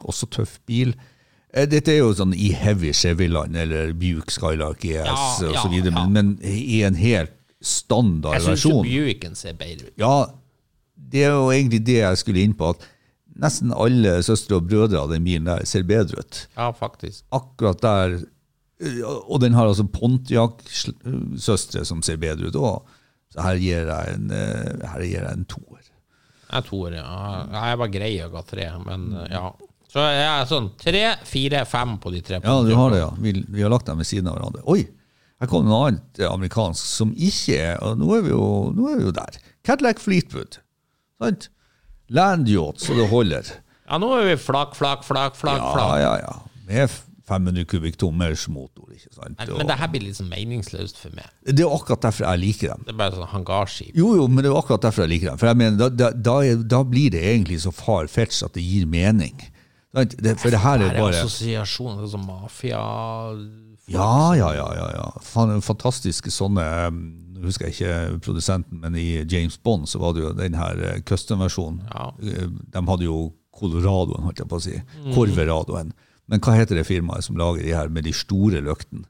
[0.06, 0.94] også tøff bil.
[1.54, 5.16] Eh, Dette er jo sånn i heavy Chevy-land, eller Buick Skylark ES Ja,
[5.50, 5.92] og ja, ja.
[5.92, 8.86] men, men i en helt standard Jeg versjon.
[8.88, 9.96] Jeg syns Buicken ser bedre ut.
[10.02, 10.16] Ja,
[11.12, 12.80] det er jo egentlig det jeg skulle inn på, at
[13.42, 16.34] nesten alle søstre og brødre av den bilen der ser bedre ut.
[16.56, 17.26] Ja, faktisk.
[17.36, 22.82] Akkurat der øh, Og den har altså Pontiac-søstre som ser bedre ut òg.
[23.32, 25.84] Så her gir jeg en, her gir jeg en toer.
[26.52, 27.04] Jeg er toer, ja.
[27.54, 29.52] Jeg var grei og ga tre, men eh, ja.
[29.92, 32.40] Så jeg er sånn tre, fire, fem på de tre.
[32.40, 33.10] Ja, du har det, ja.
[33.20, 34.64] Vi, vi har lagt dem ved siden av hverandre.
[34.72, 34.86] Oi!
[35.42, 38.44] Her kom noe annet eh, amerikansk som ikke er Og nå er vi jo,
[38.78, 39.40] nå er vi jo der.
[39.66, 40.60] Cadillac Fleetwood.
[41.22, 41.50] Sant?
[42.14, 43.50] Landyacht, så det holder.
[43.88, 45.60] Ja, nå er vi flak, flak, flak, flak.
[45.60, 45.96] Ja, flak.
[46.04, 46.36] ja, ja.
[46.70, 46.94] Med
[47.32, 49.38] 500 kubikktommers motor, ikke sant.
[49.40, 51.28] Men, men det her blir sånn meningsløst for meg.
[51.48, 52.86] Det er akkurat derfor jeg liker dem.
[52.88, 53.94] Det er bare sånn hangarskip.
[53.98, 55.42] Jo, jo, men det er akkurat derfor jeg liker dem.
[55.42, 56.38] For jeg mener, da, da, da,
[56.76, 59.40] da blir det egentlig så far fetch at det gir mening.
[59.92, 62.80] Det, for det her er bare Assosiasjon, sånn mafia
[63.92, 64.68] Ja, ja, ja.
[64.78, 65.08] ja, ja.
[65.60, 66.94] Fantastiske sånne jeg
[67.42, 70.78] Nå husker jeg ikke produsenten, men i James Bond så var det jo den her
[70.86, 71.80] eh, custom-versjonen.
[71.90, 72.12] Ja.
[72.22, 74.76] Eh, De hadde jo Coloradoen, holdt jeg på å si.
[74.78, 75.08] Mm.
[75.16, 75.90] Corveradoen.
[76.30, 79.08] Men hva heter det firmaet som lager de her med de store løktene?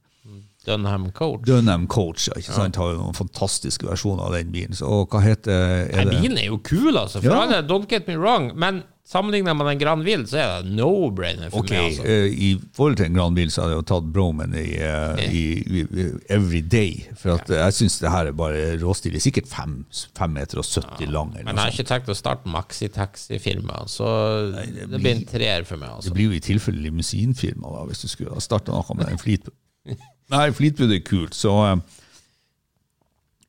[0.65, 1.45] Dunham Coach.
[1.47, 2.77] Dunham Coach, ja, ikke sant?
[2.77, 4.77] har jo noen fantastiske versjoner av den bilen.
[4.77, 7.21] Så hva heter er Nei, bilen er jo kul, altså.
[7.21, 7.43] For Ja.
[7.47, 8.51] alle, don't get me wrong.
[8.55, 11.97] Men sammenlignet med en Grand Ville, så er det no-brainer for okay, meg.
[11.97, 12.05] altså.
[12.05, 15.23] eh, I forhold til en Grand Bil så hadde jeg jo tatt Broman i, eh,
[15.33, 15.43] i,
[15.81, 17.07] i, Every Day.
[17.17, 17.65] For at ja.
[17.65, 19.23] jeg syns det her er bare råstilig.
[19.25, 19.81] Sikkert fem,
[20.17, 21.33] fem meter og 70 lang.
[21.41, 24.07] Men jeg har ikke tenkt å starte maxitaxi-firma, så
[24.53, 25.97] det, blir en treer for meg.
[25.97, 26.11] Altså.
[26.11, 29.21] Det blir jo i tilfelle limousinfirma da, hvis du skulle ha starta noe med en
[29.21, 29.57] Fleetwood.
[30.31, 31.81] Nei, Fleetwood er kult, så uh,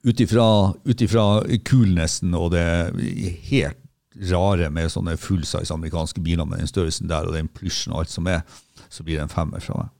[0.02, 1.28] ut ifra
[1.68, 2.66] coolnessen og det
[3.48, 3.78] helt
[4.28, 8.12] rare med sånne fullsize amerikanske biler med den størrelsen der og den plysjen og alt
[8.12, 8.42] som er,
[8.92, 9.92] så blir det en femmer fra meg.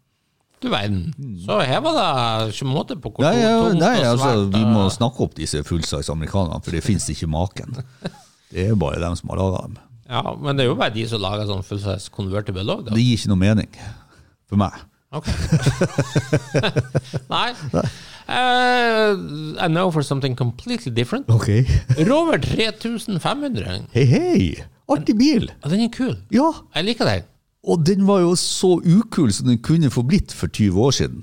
[0.62, 1.08] Du verden.
[1.42, 4.60] Så her var det ikke måte på hvor Nei, ja, tungt nei og altså, vi
[4.62, 7.80] må snakke opp disse fullsize amerikanerne, for det finnes ikke maken.
[8.52, 9.80] Det er bare dem som har laga dem.
[10.12, 12.92] Ja, men det er jo bare de som lager sånn fullsize convertible òg.
[12.92, 13.70] Det gir ikke noe mening
[14.46, 14.76] for meg.
[15.12, 15.26] Ok.
[17.32, 17.50] Nei.
[18.28, 19.18] Uh,
[19.60, 21.28] I know for something completely different.
[21.28, 21.48] Ok.
[22.10, 23.82] Rover 3500.
[23.92, 24.64] Hei, hei!
[24.88, 25.50] Artig bil!
[25.62, 26.16] Ja, den er kul.
[26.32, 27.28] Ja, Jeg liker den.
[27.62, 31.20] Og den var jo så ukul som den kunne få blitt for 20 år siden.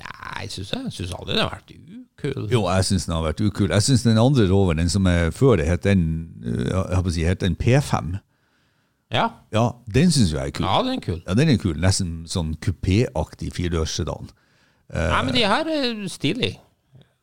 [0.00, 2.46] Nei, syns jeg synes aldri den har vært ukul.
[2.52, 3.68] Jo, jeg syns den har vært ukul.
[3.74, 6.06] Jeg syns den andre roveren, den som er før det, het den,
[6.40, 8.14] øh, jeg holdt på å si, het den P5.
[9.12, 9.28] Ja.
[9.52, 10.66] Ja, den syns jeg er kul.
[10.66, 11.22] ja, den er kul.
[11.26, 11.74] Ja, den er kul.
[11.82, 14.28] Nesten sånn kupéaktig firedørssedan.
[14.94, 16.58] Nei, men de her er stilige.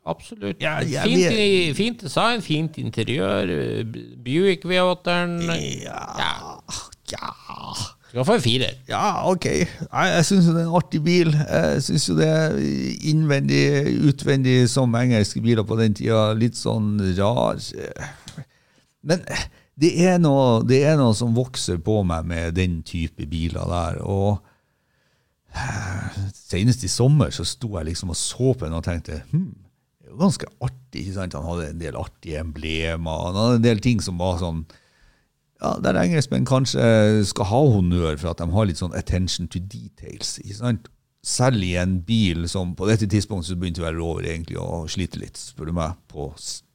[0.07, 0.61] Absolutt.
[0.63, 3.49] Ja, ja, fint, vet- fint design, fint interiør.
[4.23, 5.41] Buick V8-eren.
[5.83, 6.59] Ja,
[7.11, 7.33] ja.
[8.07, 8.77] Skal få en firer.
[8.87, 9.45] Ja, ok.
[9.45, 11.33] Jeg, Jeg syns det er en artig bil.
[11.35, 12.55] Jeg syns jo det er
[13.11, 13.63] innvendig,
[14.07, 16.29] utvendig som engelske biler på den tida.
[16.39, 17.59] Litt sånn rar.
[19.03, 19.23] Men
[19.77, 23.99] det er noe, det er noe som vokser på meg med den type biler der.
[24.01, 24.39] Og
[26.33, 29.53] senest i sommer så sto jeg liksom og så på den og tenkte hm,
[30.01, 31.05] det jo ganske artig.
[31.05, 31.37] ikke sant?
[31.37, 33.23] Han hadde en del artige emblemer.
[33.29, 34.65] Han hadde en del ting som var sånn
[35.61, 39.61] ja, der engelskmenn kanskje skal ha honnør for at de har litt sånn attention to
[39.61, 40.37] details.
[40.43, 40.91] ikke sant?
[41.27, 44.85] Selv i en bil som på dette tidspunktet så begynte å være over egentlig å
[44.89, 46.29] slite litt, spør du meg, på,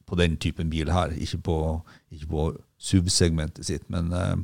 [0.05, 1.15] på den typen bil her.
[1.15, 1.57] Ikke på,
[2.13, 2.51] ikke på
[2.83, 4.35] SUV-segmentet sitt, men eh,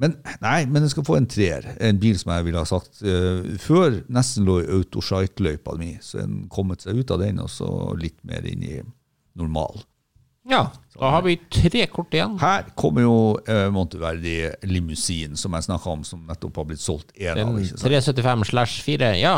[0.00, 1.66] men nei, men den skal få en treer.
[1.84, 5.92] En bil som jeg ville ha sagt eh, før nesten lå i autosite-løypa mi.
[6.02, 7.68] Så den kommet seg ut av den, og så
[8.00, 8.80] litt mer inn i
[9.38, 9.84] normal.
[10.48, 10.64] Ja,
[10.96, 12.34] da har vi tre kort igjen.
[12.42, 13.14] Her kommer jo
[13.46, 14.36] eh, Monteverdi
[14.66, 17.44] limousin, som jeg snakka om, som nettopp har blitt solgt én av.
[17.44, 17.86] Den ikke sant?
[17.86, 19.12] 375 slash 4.
[19.20, 19.36] Ja.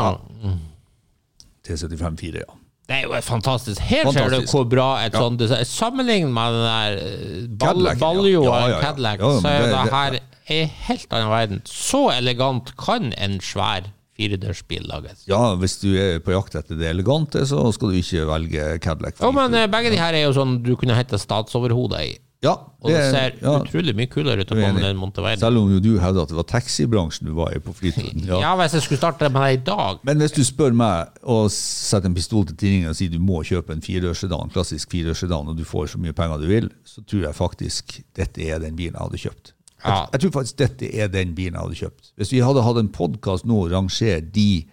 [1.67, 2.57] T75-4, ja.
[2.85, 3.81] Det er jo fantastisk.
[3.81, 5.19] Her ser du hvor bra et Ja.
[5.23, 7.99] sånt Sammenlignet med den der eh, ball, Cadillac.
[7.99, 8.79] Baljo og ja.
[8.81, 10.19] Cadillac, Ja, så er det- det, her
[10.61, 11.61] en helt annen verden.
[11.65, 15.25] Så elegant kan en svær firedørsbil lages.
[15.27, 19.17] Ja, hvis du er på jakt etter det elegante, så skal du ikke velge Cadillac.
[19.19, 22.17] Jo, men eh, begge de her er jo sånn du kunne hete statsoverhodet i.
[22.43, 22.51] ja,
[22.83, 25.39] Og det ser ja, utrolig mye kulere ut å jeg komme den Monteverdi.
[25.41, 28.25] Selv om jo du hevder at det var taxibransjen du var i på flyturen.
[28.27, 28.51] Ja.
[28.59, 32.11] hvis jeg skulle starte med det i dag Men hvis du spør meg og setter
[32.11, 35.65] en pistol til tinningen og sier du må kjøpe en firedørssedan, klassisk firedørssedan, og du
[35.65, 39.07] får så mye penger du vil, så tror jeg faktisk dette er den bilen jeg
[39.07, 39.53] hadde kjøpt.
[39.85, 40.05] Jeg, Ja.
[40.13, 42.11] jeg tror faktisk dette er den bilen jeg hadde kjøpt.
[42.17, 44.65] Hvis vi hadde hatt en podkast nå og rangert de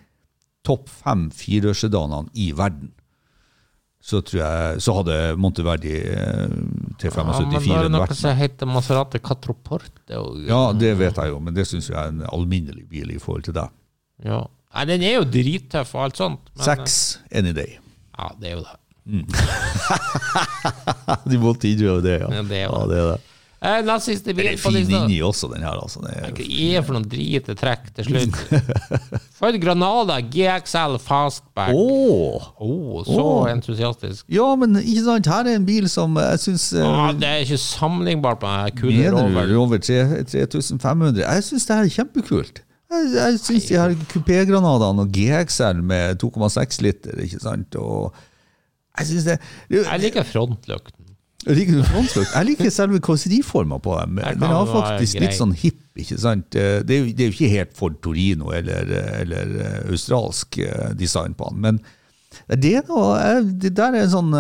[0.64, 2.92] topp fem firedørssedanene i verden,
[4.03, 5.92] så jeg så hadde Monteverdi
[6.98, 9.92] T75 ja, det noe som heter Maserati Catroporte.
[10.48, 13.46] Ja, det vet jeg jo, men det syns jeg er en alminnelig bil i forhold
[13.46, 13.70] til deg.
[14.26, 14.42] ja.
[14.72, 16.46] Nei, den er jo drittøff og alt sånt.
[16.57, 16.94] men- Seks
[17.30, 17.74] any day.
[18.18, 18.78] Ja, det er jo det.
[21.28, 22.28] De måtte innrømme det, ja.
[22.32, 23.20] Ja, det er jo ja, det er det.
[23.62, 25.76] Eh, nest siste Den bil er fin inni også, den her.
[25.78, 26.00] Altså.
[26.02, 26.46] Det er, Hva
[26.80, 28.40] er for noen drite trekk til slutt?
[29.38, 31.70] Ford Granada GXL Fastback.
[31.70, 32.48] Åh!
[32.58, 33.46] Oh, så oh.
[33.52, 34.24] entusiastisk.
[34.34, 37.60] Ja, men ikke sant, her er en bil som jeg syns Ah, det er ikke
[37.62, 39.54] sammenlignbart med kule Rover.
[39.62, 41.22] over 3500?
[41.22, 42.62] Jeg syns det her er kjempekult.
[42.92, 48.10] Jeg, jeg syns de her kupégranadene og GXL med 2,6 liter, ikke sant, og
[48.98, 49.38] jeg det,
[49.70, 50.26] det Jeg liker
[51.43, 51.86] frontlukten.
[51.86, 52.26] Liker?
[52.36, 54.18] Jeg liker selve kåseriforma på dem.
[54.22, 56.55] Jeg Den har faktisk litt sånn hipp, ikke sant.
[56.55, 60.59] Eh, Det er, jo, det er jo ikke helt Ford Torino eller, eller eh, australsk
[60.59, 61.80] eh, design på den, men
[62.49, 64.32] det, eh, det der er en sånn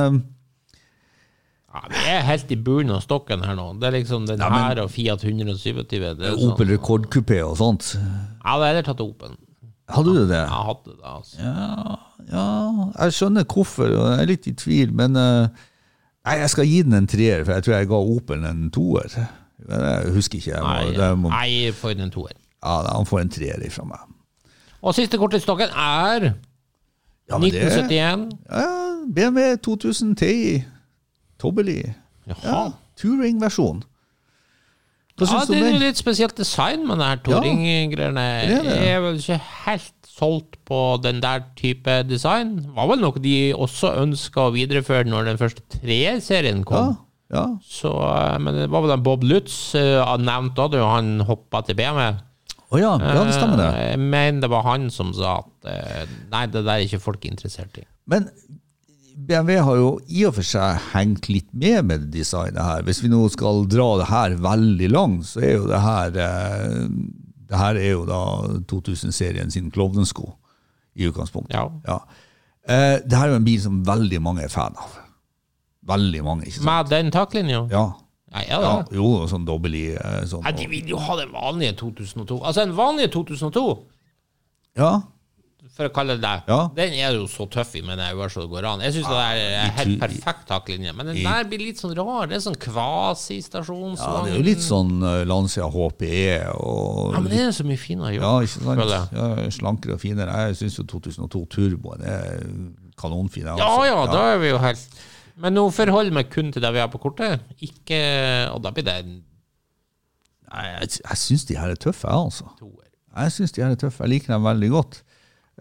[1.72, 3.70] Ja, vi er helt i bunnen av stokken her nå.
[3.80, 5.86] Det er liksom den Ja, men- her og Fiat 127.
[5.88, 7.94] Det er sånn, Opel rekordkupé og sånt.
[7.96, 9.36] Jeg hadde heller tatt Opel.
[9.88, 10.36] Hadde du det?
[10.36, 11.36] Jeg hadde det, altså.
[11.40, 11.96] Ja,
[12.30, 15.48] ja, jeg skjønner hvorfor, og jeg er litt i tvil, men eh,
[16.24, 19.08] Nei, jeg skal gi den en treer, for jeg tror jeg ga Opel en toer.
[19.68, 20.50] Jeg husker ikke.
[20.54, 22.32] Jeg må, Nei, det må, nei for en toer.
[22.62, 23.98] ja, han får en treer ifra meg.
[24.82, 26.32] Og siste kort i stokken er
[27.30, 28.30] Ja, men det- 1971.
[28.50, 28.66] Ja,
[29.14, 30.64] BMW 2000 Ti.
[31.40, 31.82] Tobbeli.
[32.26, 32.68] Ja,
[32.98, 33.82] Touring-versjon.
[35.20, 38.24] Ja, det er litt spesielt design med denne touring-greiene.
[38.48, 38.76] det er det.
[38.76, 42.58] Jeg er vel ikke helt solgt på den der type design.
[42.76, 46.96] Var vel noe de også ønska å videreføre når den første treerserien Ja, kom.
[47.32, 47.46] ja.
[47.64, 51.64] Så, eh, men det var vel den Bob Lutz uh, nevnt da, da han hoppa
[51.66, 52.12] til BMW.
[52.72, 53.70] Oh ja, ja, det stemmer det.
[53.72, 57.24] Uh, men det var han som sa at uh, nei, det der er ikke folk
[57.28, 57.86] interessert i.
[58.08, 58.28] Men
[59.12, 62.84] BMW har jo i og for seg hengt litt med med designet her.
[62.86, 66.86] Hvis vi nå skal dra det her veldig langt, så er jo det her eh,
[67.52, 68.18] Det her er jo da
[68.70, 70.30] 2000-serien sin klovnesko
[70.96, 71.56] i utgangspunktet.
[71.84, 71.98] Ja.
[72.64, 74.94] Eh, det her er jo en bil som veldig mange er fan av.
[75.92, 76.68] Veldig mange, ikke sant?
[76.70, 77.66] Med den taklinja?
[77.70, 77.90] Ja.
[78.32, 78.96] Nei, ja, ja det.
[78.96, 80.44] jo, sånn dobbel i eh, sånn.
[80.46, 82.38] Nei, de vil jo ha den vanlige 2002.
[82.40, 83.66] Altså, den vanlige 2002,
[84.80, 84.92] Ja,
[85.72, 86.58] for å kalle det det, Ja.
[86.76, 88.80] den er jo så tøff i, men jeg gjør så det går an.
[88.84, 92.26] Jeg syns det er i helt perfekt taklinje, men den der blir litt sånn rar.
[92.28, 93.94] Det er sånn kvasistasjon.
[93.96, 97.64] ja, det er jo litt sånn uh, Lancia HPE og Ja, men det er så
[97.64, 98.50] mye finere Ja, gjort.
[98.50, 99.16] ikke sant?
[99.16, 100.36] Ja, slankere og finere.
[100.50, 102.44] Jeg syns jo 2002 Turboen er
[103.00, 103.48] kanonfin.
[103.48, 103.86] Ja også.
[103.88, 105.00] ja, da er vi jo helt
[105.40, 107.40] Men nå forholder jeg meg kun til det vi har på kortet.
[107.64, 108.02] Ikke
[108.52, 109.22] Og da blir det en
[110.52, 112.44] Nei, jeg, jeg syns de her er tøffe, jeg, altså.
[113.16, 114.04] Jeg syns de her er tøffe.
[114.04, 114.98] Jeg liker dem veldig godt.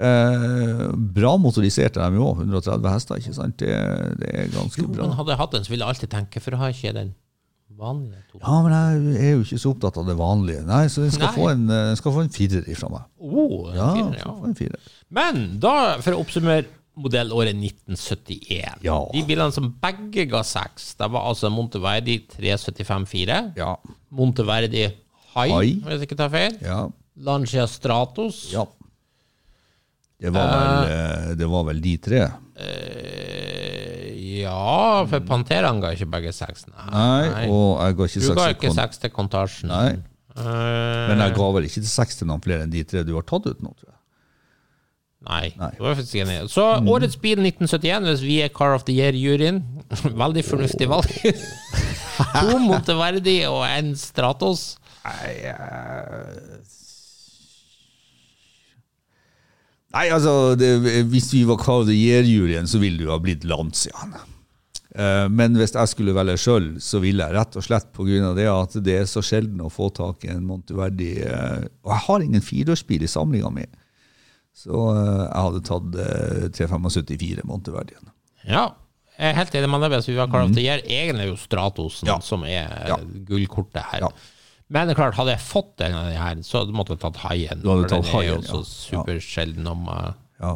[0.02, 0.86] Eh,
[1.16, 3.58] bra motoriserte er de jo 130 hester, ikke sant?
[3.62, 3.74] Det,
[4.22, 5.06] det er ganske Jo, bra.
[5.08, 7.12] men hadde jeg hatt den, så ville jeg alltid tenke For å ha ikke den
[7.82, 8.40] vanlige to.
[8.42, 10.64] Ja, men jeg er jo ikke så opptatt av det vanlige.
[10.68, 11.38] Nei, så den skal, Nei.
[11.38, 13.06] få en, eh, den skal få en firer ifra meg.
[13.22, 14.34] Oh, Ja, firer, ja.
[14.50, 14.90] en firer.
[15.10, 16.66] Men da, for å oppsummere
[17.02, 18.98] modellåret 1971 Ja.
[19.14, 23.76] De bilene som begge ga seks, det var altså Monteverdi 375-4, Ja.
[24.12, 24.84] Monteverdi
[25.34, 25.78] High, High.
[25.86, 26.82] hvis jeg ikke tar feil, Ja.
[27.18, 28.66] Lancia Stratos, ja.
[30.22, 32.22] Det var, vel, eh, det var vel de tre.
[32.62, 34.10] eh,
[34.42, 36.68] ja, for Panteraen ga ikke begge seks.
[36.70, 39.72] Nei, Nei, og jeg ga ikke du ga seks ikke seks til Kontasjen.
[39.72, 39.90] Nei.
[40.38, 43.26] Eh, Men jeg ga vel ikke seks til noen flere enn de tre du har
[43.28, 43.98] tatt ut nå, tror jeg.
[45.22, 46.48] Nei, Nei.
[46.50, 49.60] Så årets bil 1971, hvis vi er Car of the Year-juryen
[50.24, 51.12] Veldig fornuftig valg.
[52.40, 54.78] to Monteverdi og en Stratos.
[55.06, 55.36] Nei,
[59.94, 60.70] altså, det,
[61.12, 61.58] hvis vi var
[61.94, 64.14] Year-juryen, så ville det jo ha blitt Lancian.
[64.96, 68.34] Eh, Men hvis jeg skulle velge sjøl, så ville jeg rett og slett pga.
[68.36, 72.04] det at det er så sjelden å få tak i en Monteverdi eh, Og jeg
[72.08, 73.66] har ingen fireårsbil i samlinga mi,
[74.56, 78.12] så eh, jeg hadde tatt eh, 375 Monteverdien.
[78.48, 78.74] Ja,
[79.18, 79.94] jeg er helt enig med deg.
[80.00, 82.20] Hvis vi var Car of the Year, egentlig jo Stratosen Ja.
[82.20, 82.98] som er Ja.
[83.28, 84.08] gullkortet her.
[84.08, 84.10] Ja.
[84.72, 87.18] Men det er klart, hadde jeg fått en av de her, så måtte jeg tatt
[87.26, 87.60] Haien.
[87.60, 90.54] Du hadde tatt den er jo Haien, så supersjelden om uh, Ja.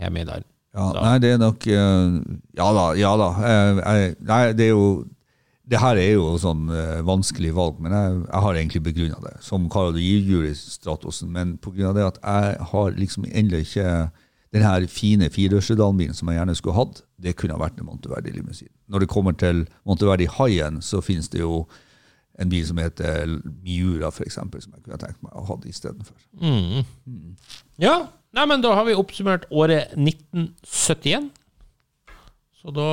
[0.00, 0.42] hjemme i dag.
[0.74, 2.18] Ja, Så- nei, det er nok uh,
[2.58, 3.28] Ja da, ja da.
[3.38, 3.78] Uh,
[4.20, 5.04] Nei, det er jo
[5.68, 9.34] Det her er jo sånn uh, vanskelig valg, men jeg, jeg har egentlig begrunna det
[9.44, 11.28] som Karl de Jury Stratosen.
[11.30, 11.92] Men pga.
[11.92, 14.10] det at jeg har liksom ennå ikke
[14.56, 18.32] den her fine firedørssedanbilen som jeg gjerne skulle hatt, det kunne ha vært en Monteverdi
[18.32, 18.70] limousin.
[18.88, 21.66] Når det kommer til Monteverdi Haien, så finnes det jo
[22.38, 23.32] en bil som heter
[23.64, 26.14] Miura, f.eks., som jeg kunne tenkt meg å ha istedenfor.
[27.82, 27.96] Ja,
[28.36, 31.32] nei, men da har vi oppsummert året 1971.
[32.58, 32.86] Så da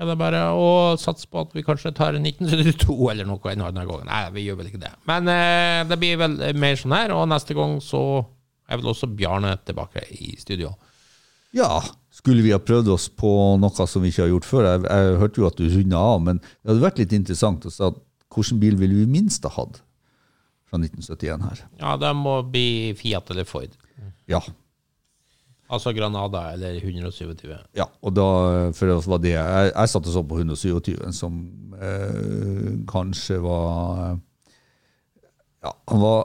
[0.00, 3.88] er det bare å satse på at vi kanskje tar 1972 eller noe en annen
[3.88, 4.04] gang.
[4.08, 4.92] Nei, vi gjør vel ikke det.
[5.08, 8.02] Men eh, det blir vel mer sånn her, og neste gang så
[8.70, 10.72] er vel også Bjarne tilbake i studio.
[11.56, 11.80] Ja,
[12.14, 13.30] skulle vi ha prøvd oss på
[13.60, 14.68] noe som vi ikke har gjort før?
[14.68, 17.72] Jeg, jeg hørte jo at du runda av, men det hadde vært litt interessant å
[17.74, 17.98] si at
[18.34, 19.82] hvilken bil ville vi minst ha hatt
[20.70, 21.62] fra 1971 her?
[21.80, 23.74] Ja, det må bli Fiat eller Ford.
[24.30, 24.40] Ja.
[25.70, 27.46] Altså Granada eller 127.
[27.78, 28.26] ja og da,
[28.74, 31.36] for det var det Jeg, jeg satte så på 127, som
[31.78, 34.18] eh, kanskje var
[35.62, 36.24] Ja, han var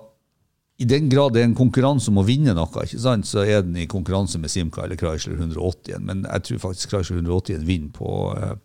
[0.81, 3.61] I den grad det er en konkurranse om å vinne noe, ikke sant, så er
[3.61, 6.01] den i konkurranse med Simca eller Chrysler 180.
[6.03, 8.57] Men jeg tror faktisk Chrysler 180 vinner på, eh,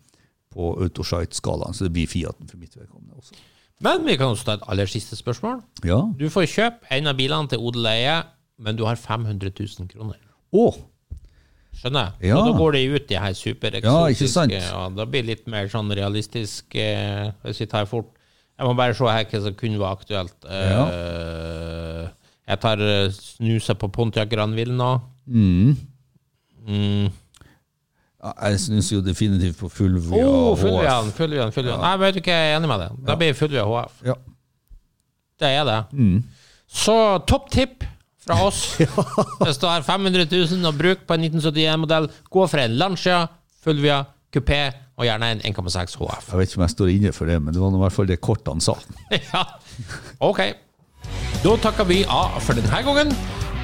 [0.51, 3.39] på Autoshite-skalaen, så det blir Fiaten for mitt vedkommende også.
[3.81, 5.61] Men vi kan også ta et aller siste spørsmål.
[5.87, 6.01] Ja.
[6.19, 8.19] Du får kjøpe en av bilene til odel eie,
[8.61, 10.19] men du har 500 000 kroner.
[10.53, 10.75] Oh.
[11.79, 12.29] Skjønner jeg?
[12.29, 12.37] Ja.
[12.37, 14.53] Og da går det ut de her Ja, supereksotiske sant?
[14.53, 18.09] Ja, da blir det litt mer sånn realistisk eh, Hvis vi tar fort
[18.59, 20.49] Jeg må bare se her hva som kunne være aktuelt.
[20.51, 22.09] Eh,
[22.51, 22.83] Jeg tar
[23.15, 24.91] snuset på Pontiac Granville nå.
[25.31, 25.71] Mm.
[26.67, 27.07] Mm.
[28.21, 30.61] Ja, jeg syns jo definitivt på Fulvia Oh, HF.
[30.61, 31.79] Fullvian, Fullvian, Fullvian.
[31.81, 32.99] Nei, vet du hva, jeg er enig med deg.
[33.07, 33.95] Da blir Fullvia HF.
[34.05, 34.15] Ja.
[35.41, 35.79] Det er det.
[35.97, 36.19] Mm.
[36.69, 36.95] Så
[37.27, 37.83] topp tipp
[38.21, 38.61] fra oss.
[39.41, 43.23] Hvis du har 500 000 å bruke på en 1971-modell, gå for en Lancia,
[43.65, 44.61] Fulvia, kupé
[45.01, 46.29] og gjerne en 1,6 HF.
[46.29, 48.11] Jeg vet ikke om jeg står inne for det, men det var i hvert fall
[48.13, 48.77] det kortene sa.
[49.33, 49.41] Ja,
[50.21, 50.43] ok.
[51.41, 53.15] Da takker vi A for denne gangen.